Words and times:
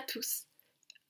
tous. 0.00 0.44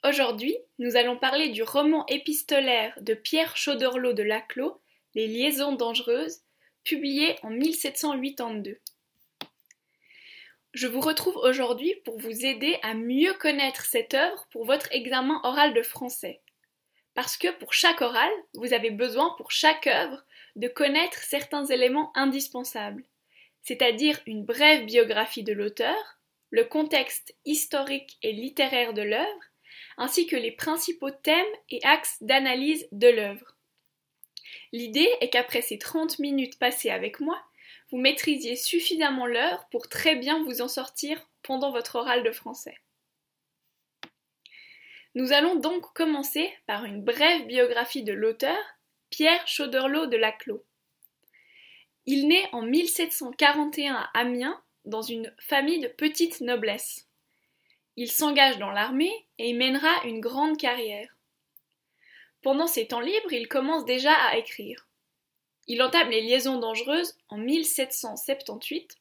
Aujourd'hui, 0.04 0.56
nous 0.78 0.96
allons 0.96 1.16
parler 1.16 1.50
du 1.50 1.62
roman 1.62 2.04
épistolaire 2.06 2.92
de 3.00 3.14
Pierre 3.14 3.56
Chauderlot 3.56 4.12
de 4.12 4.22
Laclos, 4.22 4.80
Les 5.14 5.28
liaisons 5.28 5.72
dangereuses, 5.72 6.40
publié 6.82 7.36
en 7.42 7.50
1782. 7.50 8.78
Je 10.74 10.86
vous 10.86 11.00
retrouve 11.00 11.36
aujourd'hui 11.36 11.94
pour 12.04 12.18
vous 12.18 12.44
aider 12.44 12.78
à 12.82 12.94
mieux 12.94 13.34
connaître 13.34 13.84
cette 13.84 14.14
œuvre 14.14 14.48
pour 14.50 14.64
votre 14.64 14.90
examen 14.90 15.40
oral 15.44 15.74
de 15.74 15.82
français. 15.82 16.40
Parce 17.14 17.36
que 17.36 17.52
pour 17.58 17.72
chaque 17.72 18.00
oral, 18.00 18.30
vous 18.54 18.72
avez 18.72 18.90
besoin 18.90 19.34
pour 19.36 19.50
chaque 19.50 19.86
œuvre 19.86 20.24
de 20.56 20.68
connaître 20.68 21.18
certains 21.18 21.66
éléments 21.66 22.10
indispensables, 22.16 23.04
c'est-à-dire 23.62 24.18
une 24.26 24.44
brève 24.44 24.86
biographie 24.86 25.44
de 25.44 25.52
l'auteur, 25.52 26.18
le 26.52 26.64
contexte 26.64 27.34
historique 27.46 28.18
et 28.22 28.30
littéraire 28.30 28.92
de 28.92 29.02
l'œuvre, 29.02 29.42
ainsi 29.96 30.26
que 30.26 30.36
les 30.36 30.52
principaux 30.52 31.10
thèmes 31.10 31.44
et 31.70 31.80
axes 31.82 32.18
d'analyse 32.20 32.86
de 32.92 33.08
l'œuvre. 33.08 33.56
L'idée 34.70 35.08
est 35.20 35.30
qu'après 35.30 35.62
ces 35.62 35.78
30 35.78 36.18
minutes 36.18 36.58
passées 36.58 36.90
avec 36.90 37.20
moi, 37.20 37.42
vous 37.90 37.96
maîtrisiez 37.96 38.56
suffisamment 38.56 39.26
l'heure 39.26 39.66
pour 39.70 39.88
très 39.88 40.14
bien 40.14 40.44
vous 40.44 40.60
en 40.60 40.68
sortir 40.68 41.18
pendant 41.42 41.72
votre 41.72 41.96
oral 41.96 42.22
de 42.22 42.32
français. 42.32 42.78
Nous 45.14 45.32
allons 45.32 45.56
donc 45.56 45.92
commencer 45.94 46.52
par 46.66 46.84
une 46.84 47.02
brève 47.02 47.46
biographie 47.46 48.02
de 48.02 48.12
l'auteur, 48.12 48.58
Pierre 49.08 49.46
Chauderlot 49.48 50.06
de 50.06 50.16
Laclos. 50.18 50.64
Il 52.04 52.28
naît 52.28 52.48
en 52.52 52.62
1741 52.62 53.94
à 53.94 54.10
Amiens 54.14 54.62
dans 54.84 55.02
une 55.02 55.32
famille 55.38 55.80
de 55.80 55.88
petite 55.88 56.40
noblesse. 56.40 57.06
Il 57.96 58.10
s'engage 58.10 58.58
dans 58.58 58.70
l'armée 58.70 59.12
et 59.38 59.50
y 59.50 59.54
mènera 59.54 60.04
une 60.04 60.20
grande 60.20 60.56
carrière. 60.56 61.14
Pendant 62.42 62.66
ses 62.66 62.88
temps 62.88 63.00
libres, 63.00 63.32
il 63.32 63.48
commence 63.48 63.84
déjà 63.84 64.12
à 64.12 64.36
écrire. 64.36 64.86
Il 65.68 65.82
entame 65.82 66.10
les 66.10 66.22
liaisons 66.22 66.58
dangereuses 66.58 67.16
en 67.28 67.38
1778, 67.38 68.96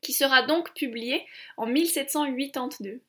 qui 0.00 0.12
sera 0.12 0.42
donc 0.42 0.72
publié 0.74 1.26
en 1.56 1.66
1782. 1.66 3.02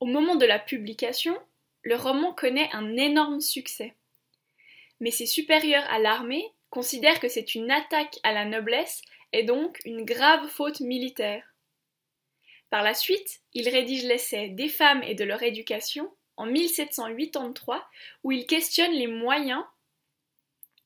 Au 0.00 0.06
moment 0.06 0.36
de 0.36 0.46
la 0.46 0.58
publication, 0.58 1.36
le 1.82 1.96
roman 1.96 2.32
connaît 2.32 2.70
un 2.72 2.96
énorme 2.96 3.40
succès. 3.40 3.94
Mais 5.00 5.10
ses 5.10 5.26
supérieurs 5.26 5.84
à 5.90 5.98
l'armée 5.98 6.50
considèrent 6.70 7.20
que 7.20 7.28
c'est 7.28 7.54
une 7.54 7.70
attaque 7.70 8.18
à 8.22 8.32
la 8.32 8.46
noblesse 8.46 9.02
et 9.34 9.42
donc 9.42 9.80
une 9.84 10.04
grave 10.04 10.46
faute 10.46 10.78
militaire. 10.78 11.44
Par 12.70 12.84
la 12.84 12.94
suite, 12.94 13.40
il 13.52 13.68
rédige 13.68 14.04
l'essai 14.04 14.48
Des 14.48 14.68
femmes 14.68 15.02
et 15.02 15.16
de 15.16 15.24
leur 15.24 15.42
éducation 15.42 16.08
en 16.36 16.46
1783 16.46 17.84
où 18.22 18.30
il 18.30 18.46
questionne 18.46 18.92
les 18.92 19.08
moyens 19.08 19.64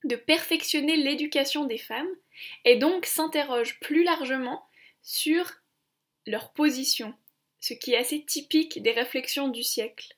de 0.05 0.17
perfectionner 0.17 0.97
l'éducation 0.97 1.67
des 1.67 1.77
femmes 1.77 2.09
et 2.65 2.77
donc 2.77 3.05
s'interroge 3.05 3.79
plus 3.81 4.03
largement 4.03 4.67
sur 5.03 5.53
leur 6.27 6.53
position, 6.53 7.15
ce 7.61 7.75
qui 7.75 7.93
est 7.93 7.99
assez 7.99 8.25
typique 8.25 8.83
des 8.83 8.93
réflexions 8.93 9.49
du 9.49 9.63
siècle. 9.63 10.17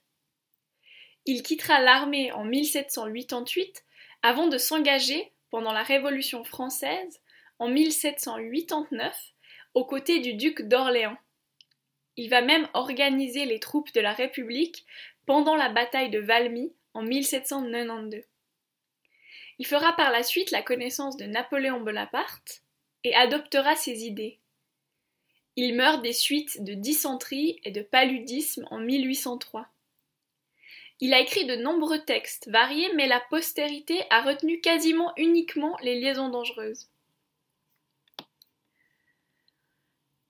Il 1.27 1.43
quittera 1.43 1.81
l'armée 1.81 2.31
en 2.31 2.45
1788 2.45 3.85
avant 4.23 4.47
de 4.47 4.59
s'engager 4.59 5.33
pendant 5.51 5.73
la 5.73 5.83
Révolution 5.83 6.45
française 6.45 7.21
en 7.61 7.69
1789 7.69 9.15
aux 9.75 9.85
côtés 9.85 10.19
du 10.19 10.35
duc 10.35 10.63
d'Orléans. 10.63 11.17
Il 12.17 12.29
va 12.31 12.41
même 12.41 12.67
organiser 12.75 13.45
les 13.45 13.61
troupes 13.61 13.93
de 13.93 14.01
la 14.01 14.13
République 14.13 14.85
pendant 15.27 15.55
la 15.55 15.69
bataille 15.69 16.11
de 16.11 16.19
Valmy 16.19 16.73
en 16.95 17.03
1792. 17.03 18.25
Il 19.59 19.67
fera 19.67 19.95
par 19.95 20.11
la 20.11 20.23
suite 20.23 20.51
la 20.51 20.63
connaissance 20.63 21.19
de 21.19 21.27
Napoléon 21.27 21.81
Bonaparte 21.81 22.63
et 23.05 23.15
adoptera 23.15 23.77
ses 23.77 24.05
idées. 24.05 24.39
Il 25.57 25.75
meurt 25.75 26.03
des 26.03 26.15
suites 26.15 26.65
de 26.65 26.73
dysenterie 26.73 27.61
et 27.65 27.71
de 27.71 27.83
paludisme 27.83 28.67
en 28.71 28.79
1803. 28.79 29.69
Il 31.01 31.13
a 31.13 31.21
écrit 31.21 31.45
de 31.45 31.57
nombreux 31.57 32.03
textes 32.05 32.49
variés, 32.49 32.91
mais 32.95 33.07
la 33.07 33.21
postérité 33.29 34.03
a 34.09 34.23
retenu 34.23 34.61
quasiment 34.61 35.13
uniquement 35.19 35.77
les 35.83 36.01
liaisons 36.01 36.31
dangereuses. 36.31 36.89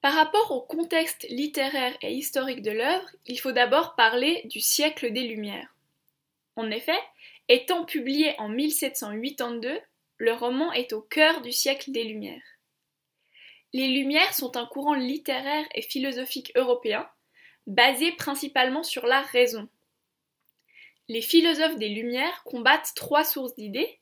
Par 0.00 0.14
rapport 0.14 0.50
au 0.52 0.62
contexte 0.62 1.26
littéraire 1.28 1.96
et 2.00 2.12
historique 2.12 2.62
de 2.62 2.70
l'œuvre, 2.70 3.08
il 3.26 3.38
faut 3.38 3.52
d'abord 3.52 3.94
parler 3.96 4.42
du 4.46 4.60
siècle 4.60 5.12
des 5.12 5.22
Lumières. 5.22 5.74
En 6.56 6.70
effet, 6.70 6.98
étant 7.48 7.84
publié 7.84 8.34
en 8.38 8.48
1782, 8.48 9.78
le 10.16 10.32
roman 10.32 10.72
est 10.72 10.92
au 10.92 11.02
cœur 11.02 11.42
du 11.42 11.52
siècle 11.52 11.92
des 11.92 12.04
Lumières. 12.04 12.42
Les 13.72 13.88
Lumières 13.88 14.34
sont 14.34 14.56
un 14.56 14.66
courant 14.66 14.94
littéraire 14.94 15.66
et 15.74 15.82
philosophique 15.82 16.52
européen, 16.56 17.08
basé 17.66 18.12
principalement 18.12 18.82
sur 18.82 19.06
la 19.06 19.20
raison. 19.20 19.68
Les 21.08 21.22
philosophes 21.22 21.76
des 21.76 21.88
Lumières 21.88 22.42
combattent 22.44 22.92
trois 22.94 23.24
sources 23.24 23.54
d'idées 23.54 24.00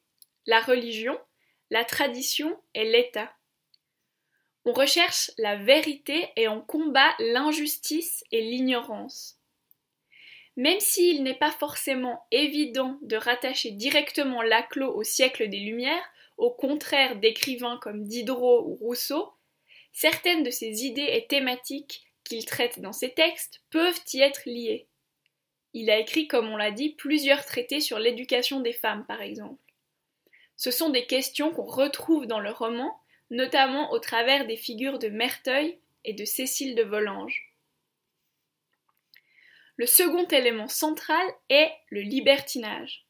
la 0.48 0.60
religion, 0.62 1.18
la 1.70 1.84
tradition 1.84 2.58
et 2.74 2.90
l'État. 2.90 3.30
On 4.68 4.72
recherche 4.72 5.30
la 5.38 5.56
vérité 5.56 6.28
et 6.36 6.46
on 6.46 6.60
combat 6.60 7.14
l'injustice 7.20 8.22
et 8.32 8.42
l'ignorance. 8.42 9.38
Même 10.56 10.78
s'il 10.78 11.22
n'est 11.22 11.38
pas 11.38 11.52
forcément 11.52 12.26
évident 12.32 12.98
de 13.00 13.16
rattacher 13.16 13.70
directement 13.70 14.42
Laclos 14.42 14.94
au 14.94 15.02
siècle 15.04 15.48
des 15.48 15.60
Lumières, 15.60 16.04
au 16.36 16.50
contraire 16.50 17.16
d'écrivains 17.16 17.78
comme 17.80 18.04
Diderot 18.04 18.68
ou 18.68 18.74
Rousseau, 18.74 19.32
certaines 19.94 20.42
de 20.42 20.50
ces 20.50 20.84
idées 20.84 21.12
et 21.14 21.26
thématiques 21.26 22.02
qu'il 22.24 22.44
traite 22.44 22.80
dans 22.80 22.92
ses 22.92 23.14
textes 23.14 23.62
peuvent 23.70 24.02
y 24.12 24.20
être 24.20 24.42
liées. 24.44 24.86
Il 25.72 25.88
a 25.88 25.98
écrit, 25.98 26.28
comme 26.28 26.50
on 26.50 26.58
l'a 26.58 26.72
dit, 26.72 26.90
plusieurs 26.90 27.46
traités 27.46 27.80
sur 27.80 27.98
l'éducation 27.98 28.60
des 28.60 28.74
femmes, 28.74 29.06
par 29.06 29.22
exemple. 29.22 29.62
Ce 30.58 30.70
sont 30.70 30.90
des 30.90 31.06
questions 31.06 31.52
qu'on 31.52 31.64
retrouve 31.64 32.26
dans 32.26 32.40
le 32.40 32.50
roman, 32.50 33.00
notamment 33.30 33.92
au 33.92 33.98
travers 33.98 34.46
des 34.46 34.56
figures 34.56 34.98
de 34.98 35.08
Merteuil 35.08 35.78
et 36.04 36.14
de 36.14 36.24
Cécile 36.24 36.74
de 36.74 36.82
Volanges. 36.82 37.54
Le 39.76 39.86
second 39.86 40.26
élément 40.26 40.68
central 40.68 41.24
est 41.48 41.70
le 41.90 42.00
libertinage. 42.00 43.04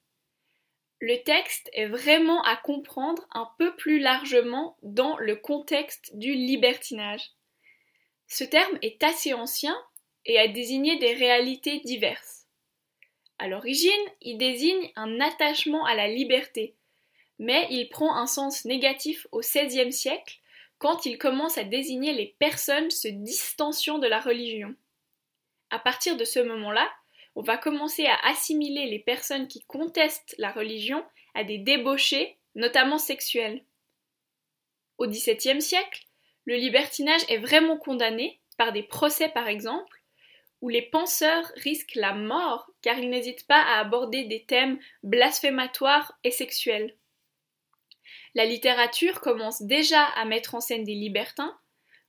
Le 1.01 1.23
texte 1.23 1.71
est 1.73 1.87
vraiment 1.87 2.43
à 2.43 2.57
comprendre 2.57 3.27
un 3.33 3.49
peu 3.59 3.75
plus 3.77 4.01
largement 4.01 4.77
dans 4.83 5.17
le 5.19 5.37
contexte 5.37 6.17
du 6.17 6.35
libertinage. 6.35 7.31
Ce 8.27 8.45
terme 8.45 8.79
est 8.83 9.03
assez 9.03 9.33
ancien 9.33 9.77
et 10.27 10.39
a 10.39 10.49
désigné 10.49 10.99
des 10.99 11.15
réalités 11.15 11.81
diverses. 11.81 12.47
À 13.39 13.47
l'origine, 13.47 13.93
il 14.21 14.37
désigne 14.37 14.91
un 14.97 15.21
attachement 15.21 15.87
à 15.87 15.95
la 15.95 16.09
liberté, 16.09 16.75
mais 17.39 17.67
il 17.71 17.89
prend 17.89 18.17
un 18.17 18.27
sens 18.27 18.65
négatif 18.65 19.27
au 19.33 19.41
XVIe 19.41 19.93
siècle 19.93 20.39
quand 20.79 21.07
il 21.07 21.19
commence 21.19 21.59
à 21.59 21.65
désigner 21.65 22.13
les 22.13 22.37
personnes 22.39 22.91
se 22.91 23.09
distanciant 23.09 23.99
de 23.99 24.07
la 24.07 24.21
religion. 24.21 24.75
À 25.71 25.79
partir 25.79 26.17
de 26.17 26.25
ce 26.25 26.39
moment-là, 26.41 26.89
on 27.35 27.43
va 27.43 27.57
commencer 27.57 28.07
à 28.07 28.19
assimiler 28.29 28.87
les 28.87 28.99
personnes 28.99 29.49
qui 29.49 29.65
contestent 29.65 30.35
la 30.39 30.51
religion 30.51 31.05
à 31.35 31.45
des 31.45 31.59
débauchés, 31.59 32.37
notamment 32.55 32.99
sexuels. 32.99 33.63
Au 34.99 35.07
XVIIe 35.07 35.63
siècle, 35.63 36.07
le 36.45 36.57
libertinage 36.57 37.25
est 37.29 37.39
vraiment 37.39 37.77
condamné, 37.77 38.41
par 38.57 38.73
des 38.73 38.83
procès 38.83 39.29
par 39.29 39.47
exemple, 39.47 40.03
où 40.61 40.69
les 40.69 40.83
penseurs 40.83 41.53
risquent 41.57 41.95
la 41.95 42.15
mort 42.15 42.71
car 42.83 42.99
ils 42.99 43.11
n'hésitent 43.11 43.47
pas 43.47 43.63
à 43.63 43.79
aborder 43.79 44.25
des 44.25 44.45
thèmes 44.45 44.81
blasphématoires 45.05 46.19
et 46.25 46.33
sexuels 46.33 46.97
la 48.35 48.45
littérature 48.45 49.21
commence 49.21 49.63
déjà 49.63 50.05
à 50.05 50.25
mettre 50.25 50.55
en 50.55 50.61
scène 50.61 50.85
des 50.85 50.95
libertins, 50.95 51.59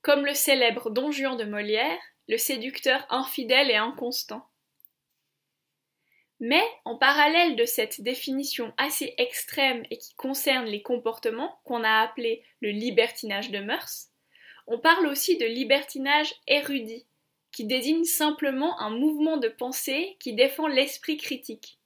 comme 0.02 0.24
le 0.24 0.34
célèbre 0.34 0.90
Don 0.90 1.10
Juan 1.10 1.36
de 1.36 1.44
Molière, 1.44 1.98
le 2.28 2.38
séducteur 2.38 3.04
infidèle 3.10 3.70
et 3.70 3.76
inconstant. 3.76 4.46
Mais, 6.38 6.64
en 6.86 6.96
parallèle 6.96 7.54
de 7.54 7.66
cette 7.66 8.00
définition 8.00 8.72
assez 8.78 9.14
extrême 9.18 9.82
et 9.90 9.98
qui 9.98 10.14
concerne 10.14 10.64
les 10.64 10.80
comportements 10.80 11.60
qu'on 11.64 11.84
a 11.84 12.00
appelé 12.00 12.42
le 12.60 12.70
libertinage 12.70 13.50
de 13.50 13.58
mœurs, 13.58 14.08
on 14.66 14.78
parle 14.78 15.06
aussi 15.06 15.36
de 15.36 15.44
libertinage 15.44 16.34
érudit, 16.46 17.06
qui 17.52 17.64
désigne 17.64 18.04
simplement 18.04 18.78
un 18.80 18.90
mouvement 18.90 19.36
de 19.36 19.48
pensée 19.48 20.16
qui 20.20 20.32
défend 20.34 20.68
l'esprit 20.68 21.16
critique. 21.16 21.78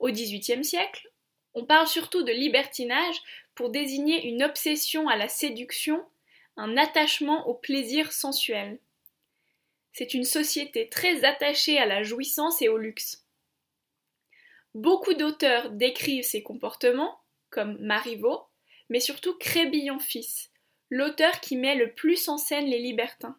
Au 0.00 0.08
XVIIIe 0.08 0.64
siècle, 0.64 1.11
on 1.54 1.64
parle 1.64 1.86
surtout 1.86 2.22
de 2.22 2.32
libertinage 2.32 3.22
pour 3.54 3.70
désigner 3.70 4.26
une 4.26 4.42
obsession 4.42 5.08
à 5.08 5.16
la 5.16 5.28
séduction, 5.28 6.04
un 6.56 6.76
attachement 6.76 7.46
au 7.48 7.54
plaisir 7.54 8.12
sensuel. 8.12 8.78
C'est 9.92 10.14
une 10.14 10.24
société 10.24 10.88
très 10.88 11.24
attachée 11.24 11.78
à 11.78 11.86
la 11.86 12.02
jouissance 12.02 12.62
et 12.62 12.68
au 12.68 12.78
luxe. 12.78 13.26
Beaucoup 14.74 15.12
d'auteurs 15.12 15.70
décrivent 15.70 16.24
ces 16.24 16.42
comportements, 16.42 17.20
comme 17.50 17.76
Marivaux, 17.78 18.42
mais 18.88 19.00
surtout 19.00 19.36
Crébillon 19.36 19.98
fils, 19.98 20.50
l'auteur 20.88 21.40
qui 21.40 21.56
met 21.56 21.74
le 21.74 21.92
plus 21.92 22.28
en 22.28 22.38
scène 22.38 22.66
les 22.66 22.78
libertins. 22.78 23.36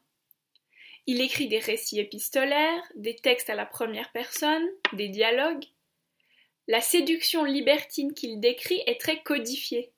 Il 1.06 1.22
écrit 1.22 1.48
des 1.48 1.60
récits 1.60 2.00
épistolaires, 2.00 2.84
des 2.96 3.16
textes 3.16 3.50
à 3.50 3.56
la 3.56 3.66
première 3.66 4.12
personne, 4.12 4.66
des 4.94 5.10
dialogues. 5.10 5.66
La 6.68 6.82
séduction 6.82 7.44
libertine 7.44 8.14
qu'il 8.14 8.40
décrit 8.40 8.82
est 8.86 9.00
très 9.00 9.22
codifiée. 9.22 9.92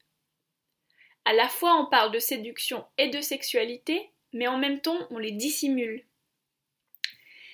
À 1.23 1.33
la 1.33 1.47
fois 1.47 1.79
on 1.79 1.85
parle 1.85 2.11
de 2.11 2.19
séduction 2.19 2.85
et 2.97 3.09
de 3.09 3.21
sexualité, 3.21 4.09
mais 4.33 4.47
en 4.47 4.57
même 4.57 4.81
temps 4.81 5.07
on 5.11 5.17
les 5.17 5.31
dissimule. 5.31 6.05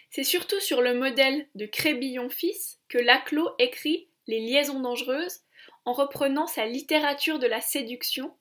C'est 0.09 0.23
surtout 0.23 0.59
sur 0.59 0.81
le 0.81 0.93
modèle 0.93 1.47
de 1.55 1.65
Crébillon 1.65 2.29
fils 2.29 2.79
que 2.89 2.97
Laclos 2.97 3.49
écrit 3.59 4.09
Les 4.27 4.39
liaisons 4.39 4.79
dangereuses 4.79 5.41
en 5.85 5.93
reprenant 5.93 6.47
sa 6.47 6.65
littérature 6.65 7.39
de 7.39 7.47
la 7.47 7.61
séduction 7.61 8.35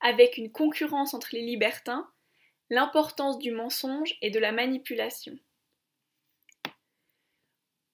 avec 0.00 0.36
une 0.36 0.52
concurrence 0.52 1.14
entre 1.14 1.30
les 1.32 1.42
libertins 1.42 2.08
l'importance 2.70 3.38
du 3.38 3.52
mensonge 3.52 4.16
et 4.22 4.30
de 4.30 4.38
la 4.38 4.52
manipulation. 4.52 5.38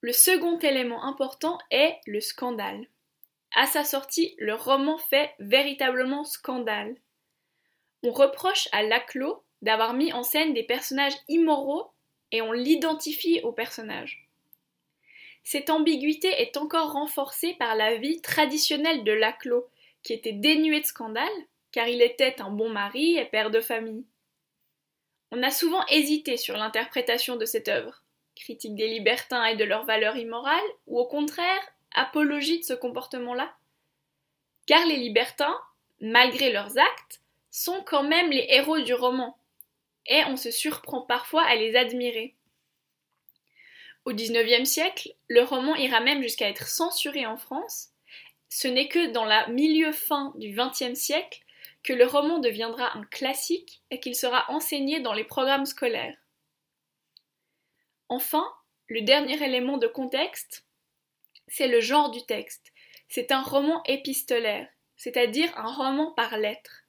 Le 0.02 0.12
second 0.12 0.58
élément 0.58 1.04
important 1.04 1.58
est 1.70 2.00
le 2.06 2.20
scandale. 2.20 2.88
À 3.54 3.66
sa 3.66 3.84
sortie, 3.84 4.34
le 4.37 4.54
roman 4.54 4.99
fait 4.99 5.31
véritablement 5.38 6.25
scandale. 6.25 6.96
On 8.02 8.10
reproche 8.10 8.69
à 8.72 8.82
Laclos 8.82 9.44
d'avoir 9.62 9.94
mis 9.94 10.12
en 10.12 10.25
scène 10.25 10.54
des 10.54 10.64
personnages 10.64 11.16
immoraux 11.28 11.93
et 12.32 12.43
on 12.43 12.50
l'identifie 12.50 13.40
aux 13.44 13.52
personnages. 13.52 14.26
Cette 15.44 15.70
ambiguïté 15.70 16.28
est 16.28 16.56
encore 16.56 16.94
renforcée 16.94 17.55
par 17.55 17.76
la 17.76 17.94
vie 17.96 18.20
traditionnelle 18.20 19.05
de 19.05 19.12
Laclos, 19.12 19.69
qui 20.02 20.14
était 20.14 20.32
dénuée 20.32 20.81
de 20.81 20.87
scandale, 20.87 21.28
car 21.70 21.87
il 21.87 22.02
était 22.02 22.43
un 22.43 22.50
bon 22.50 22.70
mari 22.70 23.19
et 23.19 23.25
père 23.25 23.52
de 23.52 23.60
famille. 23.60 24.05
On 25.31 25.44
a 25.44 25.52
souvent 25.52 25.87
hésité 25.87 26.37
sur 26.37 26.56
l'interprétation 26.56 27.37
de 27.37 27.44
cette 27.44 27.69
œuvre, 27.69 28.01
critique 28.43 28.75
des 28.75 28.89
libertins 28.89 29.44
et 29.44 29.56
de 29.56 29.65
leurs 29.65 29.85
valeurs 29.85 30.17
immorales, 30.17 30.61
ou 30.87 30.99
au 30.99 31.06
contraire, 31.06 31.62
apologie 31.94 32.59
de 32.59 32.65
ce 32.65 32.75
comportement-là? 32.75 33.55
Car 34.67 34.85
les 34.87 34.97
libertins, 34.97 35.56
malgré 36.00 36.53
leurs 36.53 36.77
actes, 36.79 37.21
sont 37.50 37.83
quand 37.85 38.03
même 38.03 38.31
les 38.31 38.47
héros 38.49 38.81
du 38.81 38.94
roman, 38.94 39.37
et 40.06 40.25
on 40.27 40.37
se 40.37 40.50
surprend 40.50 41.03
parfois 41.03 41.44
à 41.44 41.55
les 41.55 41.77
admirer. 41.77 42.35
Au 44.05 44.12
XIXe 44.12 44.69
siècle, 44.69 45.15
le 45.29 45.43
roman 45.43 45.77
ira 45.77 46.00
même 46.00 46.23
jusqu'à 46.23 46.49
être 46.49 46.67
censuré 46.67 47.25
en 47.25 47.37
France. 47.37 47.91
Ce 48.49 48.67
n'est 48.67 48.89
que 48.89 49.12
dans 49.12 49.25
la 49.25 49.47
milieu 49.49 49.93
fin 49.93 50.33
du 50.37 50.53
XXe 50.53 50.99
siècle 50.99 51.43
que 51.85 51.93
le 51.93 52.06
roman 52.06 52.39
deviendra 52.39 52.97
un 52.97 53.05
classique 53.05 53.81
et 53.91 54.00
qu'il 54.00 54.17
sera 54.17 54.44
enseigné 54.50 55.00
dans 55.00 55.12
les 55.12 55.25
programmes 55.25 55.67
scolaires. 55.67 56.17
Enfin, 58.12 58.47
le 58.88 59.00
dernier 59.00 59.43
élément 59.43 59.79
de 59.79 59.87
contexte, 59.87 60.67
c'est 61.49 61.67
le 61.67 61.81
genre 61.81 62.11
du 62.11 62.20
texte. 62.26 62.75
C'est 63.09 63.32
un 63.32 63.41
roman 63.41 63.82
épistolaire, 63.85 64.69
c'est-à-dire 64.99 65.50
un 65.56 65.73
roman 65.73 66.12
par 66.12 66.37
lettres. 66.37 66.82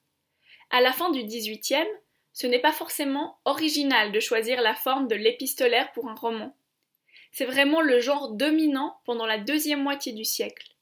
À 0.68 0.82
la 0.82 0.92
fin 0.92 1.08
du 1.08 1.24
XVIIIe, 1.24 1.88
ce 2.34 2.46
n'est 2.46 2.58
pas 2.58 2.72
forcément 2.72 3.38
original 3.46 4.12
de 4.12 4.20
choisir 4.20 4.60
la 4.60 4.74
forme 4.74 5.08
de 5.08 5.14
l'épistolaire 5.14 5.90
pour 5.92 6.10
un 6.10 6.14
roman. 6.14 6.54
C'est 7.32 7.46
vraiment 7.46 7.80
le 7.80 8.00
genre 8.00 8.32
dominant 8.32 9.00
pendant 9.06 9.24
la 9.24 9.38
deuxième 9.38 9.82
moitié 9.82 10.12
du 10.12 10.26
siècle. 10.26 10.74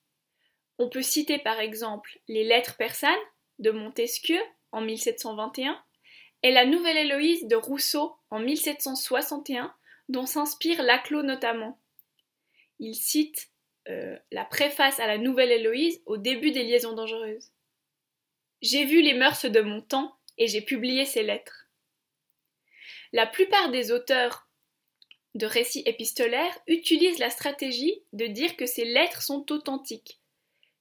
On 0.80 0.88
peut 0.88 1.02
citer 1.02 1.38
par 1.38 1.60
exemple 1.60 2.18
les 2.26 2.42
lettres 2.42 2.76
persanes, 2.76 3.14
de 3.60 3.70
Montesquieu 3.70 4.40
en 4.72 4.80
1721 4.80 5.80
et 6.42 6.50
La 6.50 6.66
Nouvelle 6.66 6.96
Héloïse 6.96 7.46
de 7.46 7.54
Rousseau 7.54 8.16
en 8.30 8.40
1761, 8.40 9.72
dont 10.08 10.26
s'inspire 10.26 10.82
Laclos 10.82 11.22
notamment. 11.22 11.78
Il 12.78 12.94
cite 12.94 13.50
euh, 13.88 14.16
la 14.30 14.44
préface 14.44 15.00
à 15.00 15.06
la 15.06 15.18
Nouvelle 15.18 15.50
Héloïse 15.50 16.02
au 16.06 16.16
début 16.16 16.50
des 16.50 16.64
Liaisons 16.64 16.94
dangereuses. 16.94 17.50
J'ai 18.60 18.84
vu 18.84 19.02
les 19.02 19.14
mœurs 19.14 19.44
de 19.44 19.60
mon 19.60 19.80
temps 19.80 20.16
et 20.38 20.46
j'ai 20.46 20.60
publié 20.60 21.04
ces 21.04 21.22
lettres. 21.22 21.66
La 23.12 23.26
plupart 23.26 23.70
des 23.70 23.92
auteurs 23.92 24.48
de 25.34 25.46
récits 25.46 25.82
épistolaires 25.86 26.58
utilisent 26.66 27.18
la 27.18 27.30
stratégie 27.30 28.02
de 28.12 28.26
dire 28.26 28.56
que 28.56 28.66
ces 28.66 28.84
lettres 28.84 29.22
sont 29.22 29.50
authentiques. 29.50 30.20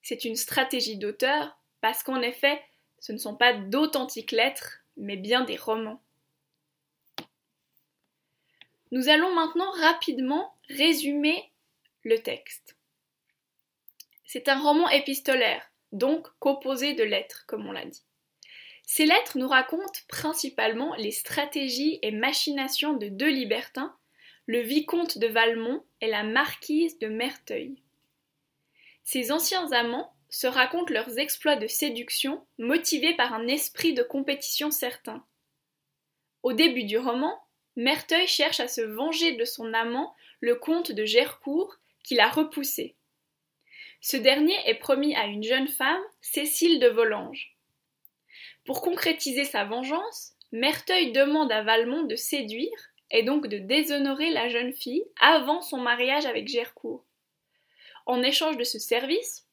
C'est 0.02 0.26
une 0.26 0.36
stratégie 0.36 0.98
d'auteur 0.98 1.58
parce 1.80 2.04
qu'en 2.04 2.22
effet, 2.22 2.62
ce 3.00 3.12
ne 3.12 3.18
sont 3.18 3.36
pas 3.36 3.54
d'authentiques 3.54 4.32
lettres, 4.32 4.80
mais 4.98 5.18
bien 5.18 5.44
des 5.44 5.58
romans. 5.58 6.02
Nous 8.92 9.08
allons 9.08 9.34
maintenant 9.34 9.72
rapidement 9.72 10.54
résumer 10.70 11.50
le 12.04 12.20
texte. 12.20 12.76
C'est 14.26 14.50
un 14.50 14.60
roman 14.60 14.90
épistolaire, 14.90 15.72
donc 15.92 16.28
composé 16.40 16.94
de 16.94 17.04
lettres, 17.04 17.46
comme 17.48 17.66
on 17.68 17.72
l'a 17.72 17.86
dit. 17.86 18.04
Ces 18.84 19.06
lettres 19.06 19.38
nous 19.38 19.48
racontent 19.48 20.00
principalement 20.10 20.94
les 20.96 21.12
stratégies 21.12 22.00
et 22.02 22.12
machinations 22.12 22.94
de 22.94 23.08
deux 23.08 23.30
libertins, 23.30 23.96
le 24.48 24.60
vicomte 24.60 25.18
de 25.18 25.28
Valmont 25.28 25.86
et 26.02 26.08
la 26.08 26.24
marquise 26.24 27.00
de 27.00 27.08
Merteuil. 27.08 27.82
Ces 29.06 29.32
anciens 29.32 29.72
amants 29.72 30.14
se 30.30 30.48
racontent 30.48 30.94
leurs 30.94 31.18
exploits 31.20 31.56
de 31.56 31.68
séduction 31.68 32.46
motivés 32.58 33.16
par 33.16 33.34
un 33.34 33.48
esprit 33.48 33.94
de 33.94 34.04
compétition 34.04 34.72
certain. 34.72 35.26
Au 36.44 36.54
début 36.54 36.84
du 36.84 36.98
roman, 36.98 37.38
Merteuil 37.76 38.28
cherche 38.28 38.60
à 38.60 38.68
se 38.68 38.82
venger 38.82 39.34
de 39.34 39.46
son 39.46 39.74
amant, 39.74 40.16
le 40.40 40.56
comte 40.56 40.92
de 40.92 41.06
Gercourt, 41.06 41.78
qui 42.04 42.16
l'a 42.16 42.30
repoussé. 42.30 42.96
Ce 44.02 44.18
dernier 44.18 44.56
est 44.66 44.80
promis 44.80 45.16
à 45.16 45.26
une 45.26 45.44
jeune 45.44 45.68
femme, 45.68 46.02
Cécile 46.22 46.80
de 46.80 46.88
Volanges. 46.88 47.56
Pour 48.66 48.82
concrétiser 48.82 49.46
sa 49.46 49.64
vengeance, 49.64 50.34
Merteuil 50.52 51.12
demande 51.12 51.52
à 51.52 51.64
Valmont 51.64 52.04
de 52.04 52.16
séduire 52.16 52.70
et 53.12 53.24
donc 53.24 53.48
de 53.48 53.58
déshonorer 53.58 54.32
la 54.32 54.50
jeune 54.50 54.74
fille 54.74 55.04
avant 55.20 55.62
son 55.62 55.78
mariage 55.78 56.26
avec 56.26 56.48
Gercourt. 56.48 57.06
En 58.06 58.24
échange 58.24 58.58
de 58.58 58.64
ce 58.64 58.80
service, 58.80 59.46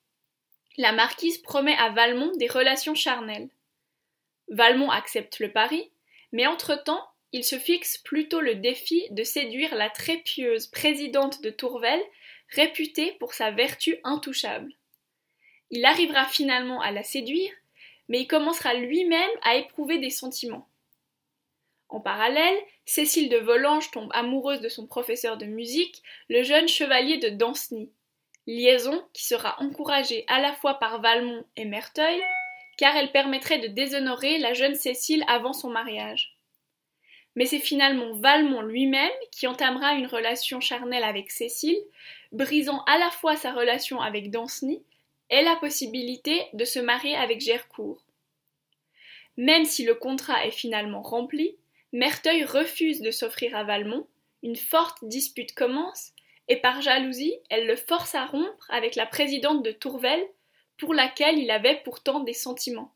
la 0.76 0.92
marquise 0.92 1.38
promet 1.38 1.76
à 1.76 1.90
Valmont 1.90 2.32
des 2.36 2.46
relations 2.46 2.94
charnelles. 2.94 3.50
Valmont 4.48 4.90
accepte 4.90 5.40
le 5.40 5.52
pari, 5.52 5.90
mais 6.32 6.46
entre-temps, 6.46 7.06
il 7.32 7.44
se 7.44 7.58
fixe 7.58 7.98
plutôt 7.98 8.40
le 8.40 8.54
défi 8.54 9.06
de 9.10 9.22
séduire 9.22 9.74
la 9.74 9.90
très 9.90 10.18
pieuse 10.18 10.66
présidente 10.66 11.42
de 11.42 11.50
Tourvel, 11.50 12.00
réputée 12.50 13.12
pour 13.20 13.34
sa 13.34 13.50
vertu 13.50 13.98
intouchable. 14.04 14.72
Il 15.70 15.84
arrivera 15.84 16.24
finalement 16.24 16.80
à 16.80 16.90
la 16.90 17.02
séduire, 17.02 17.52
mais 18.08 18.20
il 18.20 18.26
commencera 18.26 18.74
lui-même 18.74 19.30
à 19.42 19.56
éprouver 19.56 19.98
des 19.98 20.10
sentiments. 20.10 20.68
En 21.90 22.00
parallèle, 22.00 22.58
Cécile 22.86 23.28
de 23.28 23.36
Volanges 23.36 23.90
tombe 23.90 24.10
amoureuse 24.14 24.60
de 24.60 24.68
son 24.68 24.86
professeur 24.86 25.36
de 25.36 25.46
musique, 25.46 26.02
le 26.28 26.42
jeune 26.42 26.68
chevalier 26.68 27.18
de 27.18 27.28
Danceny 27.28 27.90
liaison 28.48 29.04
qui 29.12 29.24
sera 29.26 29.60
encouragée 29.60 30.24
à 30.26 30.40
la 30.40 30.52
fois 30.54 30.78
par 30.78 31.00
Valmont 31.00 31.44
et 31.56 31.66
Merteuil, 31.66 32.20
car 32.78 32.96
elle 32.96 33.12
permettrait 33.12 33.58
de 33.58 33.68
déshonorer 33.68 34.38
la 34.38 34.54
jeune 34.54 34.74
Cécile 34.74 35.24
avant 35.28 35.52
son 35.52 35.68
mariage. 35.68 36.37
Mais 37.38 37.46
c'est 37.46 37.60
finalement 37.60 38.14
Valmont 38.14 38.62
lui-même 38.62 39.12
qui 39.30 39.46
entamera 39.46 39.92
une 39.92 40.08
relation 40.08 40.60
charnelle 40.60 41.04
avec 41.04 41.30
Cécile, 41.30 41.80
brisant 42.32 42.82
à 42.86 42.98
la 42.98 43.12
fois 43.12 43.36
sa 43.36 43.52
relation 43.52 44.00
avec 44.00 44.32
Danceny 44.32 44.82
et 45.30 45.42
la 45.42 45.54
possibilité 45.54 46.46
de 46.54 46.64
se 46.64 46.80
marier 46.80 47.14
avec 47.14 47.40
Gercourt. 47.40 48.02
Même 49.36 49.66
si 49.66 49.84
le 49.84 49.94
contrat 49.94 50.44
est 50.46 50.50
finalement 50.50 51.00
rempli, 51.00 51.54
Merteuil 51.92 52.42
refuse 52.42 53.02
de 53.02 53.12
s'offrir 53.12 53.54
à 53.56 53.62
Valmont, 53.62 54.08
une 54.42 54.56
forte 54.56 55.04
dispute 55.04 55.54
commence 55.54 56.10
et 56.48 56.56
par 56.56 56.82
jalousie, 56.82 57.36
elle 57.50 57.68
le 57.68 57.76
force 57.76 58.16
à 58.16 58.26
rompre 58.26 58.66
avec 58.68 58.96
la 58.96 59.06
présidente 59.06 59.62
de 59.62 59.70
Tourvel, 59.70 60.26
pour 60.76 60.92
laquelle 60.92 61.38
il 61.38 61.52
avait 61.52 61.82
pourtant 61.84 62.18
des 62.18 62.34
sentiments. 62.34 62.92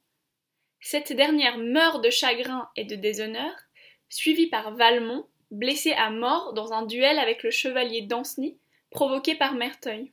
Cette 0.81 1.13
dernière 1.13 1.59
meurt 1.59 2.03
de 2.03 2.11
chagrin 2.11 2.69
et 2.75 2.85
de 2.85 2.97
déshonneur, 2.97 3.55
suivie 4.13 4.47
par 4.47 4.75
Valmont, 4.75 5.27
blessé 5.51 5.93
à 5.93 6.11
mort 6.11 6.53
dans 6.53 6.73
un 6.73 6.85
duel 6.85 7.19
avec 7.19 7.43
le 7.43 7.51
chevalier 7.51 8.03
Danceny, 8.03 8.59
provoqué 8.91 9.35
par 9.35 9.55
Merteuil. 9.55 10.13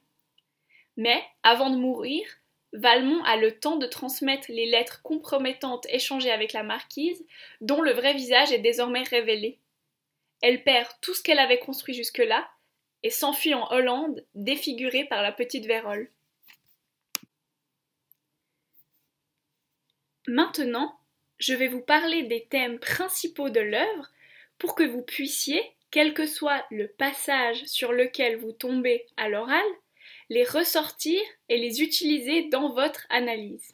Mais, 0.96 1.22
avant 1.44 1.70
de 1.70 1.78
mourir, 1.78 2.26
Valmont 2.72 3.22
a 3.24 3.36
le 3.36 3.60
temps 3.60 3.76
de 3.76 3.88
transmettre 3.88 4.48
les 4.50 4.68
lettres 4.68 5.02
compromettantes 5.02 5.86
échangées 5.90 6.32
avec 6.32 6.54
la 6.54 6.64
marquise, 6.64 7.26
dont 7.62 7.82
le 7.82 7.92
vrai 7.92 8.14
visage 8.14 8.52
est 8.52 8.60
désormais 8.60 9.04
révélé. 9.04 9.60
elle 10.42 10.64
perd 10.64 10.88
tout 11.02 11.14
ce 11.14 11.22
qu'elle 11.22 11.40
avait 11.40 11.60
construit 11.60 11.94
jusque-là 11.94 12.50
et 13.04 13.10
s'enfuit 13.10 13.54
en 13.54 13.70
Hollande, 13.72 14.26
défigurée 14.34 15.04
par 15.04 15.22
la 15.22 15.34
petite 15.34 15.66
vérole. 15.66 16.10
Maintenant, 20.28 20.99
je 21.40 21.54
vais 21.54 21.68
vous 21.68 21.82
parler 21.82 22.24
des 22.24 22.46
thèmes 22.46 22.80
principaux 22.80 23.50
de 23.50 23.62
l'œuvre 23.62 24.12
pour 24.58 24.76
que 24.76 24.84
vous 24.84 25.02
puissiez, 25.02 25.64
quel 25.90 26.14
que 26.14 26.28
soit 26.28 26.66
le 26.70 26.88
passage 26.88 27.64
sur 27.66 27.94
lequel 27.94 28.38
vous 28.38 28.52
tombez 28.52 29.08
à 29.18 29.30
l'oral, 29.30 29.66
les 30.30 30.44
ressortir 30.44 31.20
et 31.48 31.58
les 31.58 31.82
utiliser 31.82 32.50
dans 32.50 32.74
votre 32.74 33.08
analyse. 33.10 33.74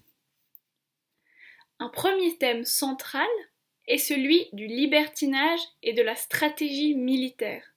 Un 1.80 1.90
premier 1.90 2.38
thème 2.38 2.64
central 2.64 3.28
est 3.88 3.98
celui 3.98 4.48
du 4.54 4.68
libertinage 4.68 5.60
et 5.84 5.94
de 5.94 6.02
la 6.02 6.16
stratégie 6.16 6.96
militaire. 6.96 7.74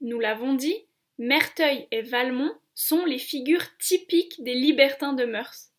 Nous 0.00 0.18
l'avons 0.18 0.54
dit, 0.54 0.86
Merteuil 1.18 1.86
et 1.92 2.02
Valmont 2.02 2.54
sont 2.74 3.04
les 3.04 3.20
figures 3.20 3.76
typiques 3.78 4.42
des 4.42 4.54
libertins 4.54 5.12
de 5.12 5.24
mœurs. 5.24 5.70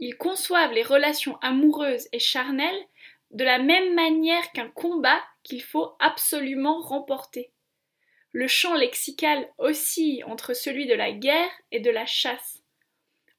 Ils 0.00 0.16
conçoivent 0.16 0.72
les 0.72 0.82
relations 0.82 1.36
amoureuses 1.40 2.08
et 2.12 2.18
charnelles 2.18 2.86
de 3.30 3.44
la 3.44 3.58
même 3.58 3.94
manière 3.94 4.52
qu'un 4.52 4.68
combat 4.68 5.20
qu'il 5.42 5.62
faut 5.62 5.94
absolument 5.98 6.80
remporter. 6.80 7.52
Le 8.32 8.48
champ 8.48 8.74
lexical 8.74 9.48
oscille 9.58 10.24
entre 10.24 10.54
celui 10.54 10.86
de 10.86 10.94
la 10.94 11.12
guerre 11.12 11.50
et 11.70 11.80
de 11.80 11.90
la 11.90 12.06
chasse. 12.06 12.62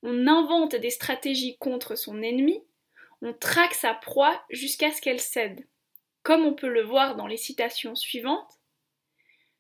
On 0.04 0.28
invente 0.28 0.76
des 0.76 0.90
stratégies 0.90 1.58
contre 1.58 1.96
son 1.96 2.22
ennemi, 2.22 2.62
on 3.22 3.34
traque 3.34 3.74
sa 3.74 3.94
proie 3.94 4.46
jusqu'à 4.50 4.92
ce 4.92 5.02
qu'elle 5.02 5.20
cède, 5.20 5.68
comme 6.24 6.46
on 6.46 6.54
peut 6.54 6.70
le 6.70 6.84
voir 6.84 7.16
dans 7.16 7.28
les 7.28 7.38
citations 7.38 7.96
suivantes. 7.96 8.60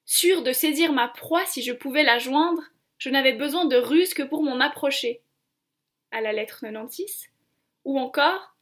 Sûr 0.06 0.44
de 0.44 0.54
saisir 0.54 0.94
ma 0.94 1.08
proie 1.08 1.46
si 1.46 1.64
je 1.64 1.74
pouvais 1.74 2.04
la 2.04 2.20
joindre, 2.20 2.62
je 2.98 3.10
n'avais 3.10 3.34
besoin 3.34 3.66
de 3.66 3.75
ruse 3.75 4.14
que 4.14 4.24
pour 4.24 4.44
m'en 4.44 4.60
approcher. 4.60 5.22
À 6.16 6.22
la 6.22 6.32
lettre 6.32 6.62
96. 6.62 7.28
Ou 7.84 8.00
encore, 8.00 8.56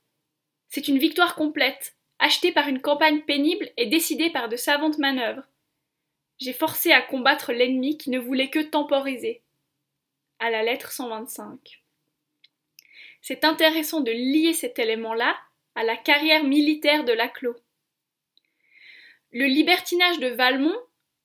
c'est 0.69 0.87
une 0.87 0.97
victoire 0.97 1.35
complète, 1.35 1.95
achetée 2.17 2.51
par 2.51 2.67
une 2.67 2.81
campagne 2.81 3.21
pénible 3.21 3.69
et 3.77 3.85
décidée 3.85 4.31
par 4.31 4.49
de 4.49 4.55
savantes 4.55 4.97
manœuvres. 4.97 5.47
J'ai 6.39 6.53
forcé 6.53 6.91
à 6.91 7.03
combattre 7.03 7.53
l'ennemi 7.53 7.99
qui 7.99 8.09
ne 8.09 8.17
voulait 8.17 8.49
que 8.49 8.59
temporiser. 8.59 9.43
À 10.39 10.49
la 10.49 10.63
lettre 10.63 10.91
125 10.91 11.83
c'est 13.23 13.45
intéressant 13.45 14.01
de 14.01 14.11
lier 14.11 14.51
cet 14.51 14.77
élément-là 14.77 15.35
à 15.75 15.83
la 15.83 15.95
carrière 15.95 16.43
militaire 16.43 17.05
de 17.05 17.13
Laclos. 17.13 17.55
Le 19.31 19.45
libertinage 19.45 20.19
de 20.19 20.27
Valmont 20.27 20.77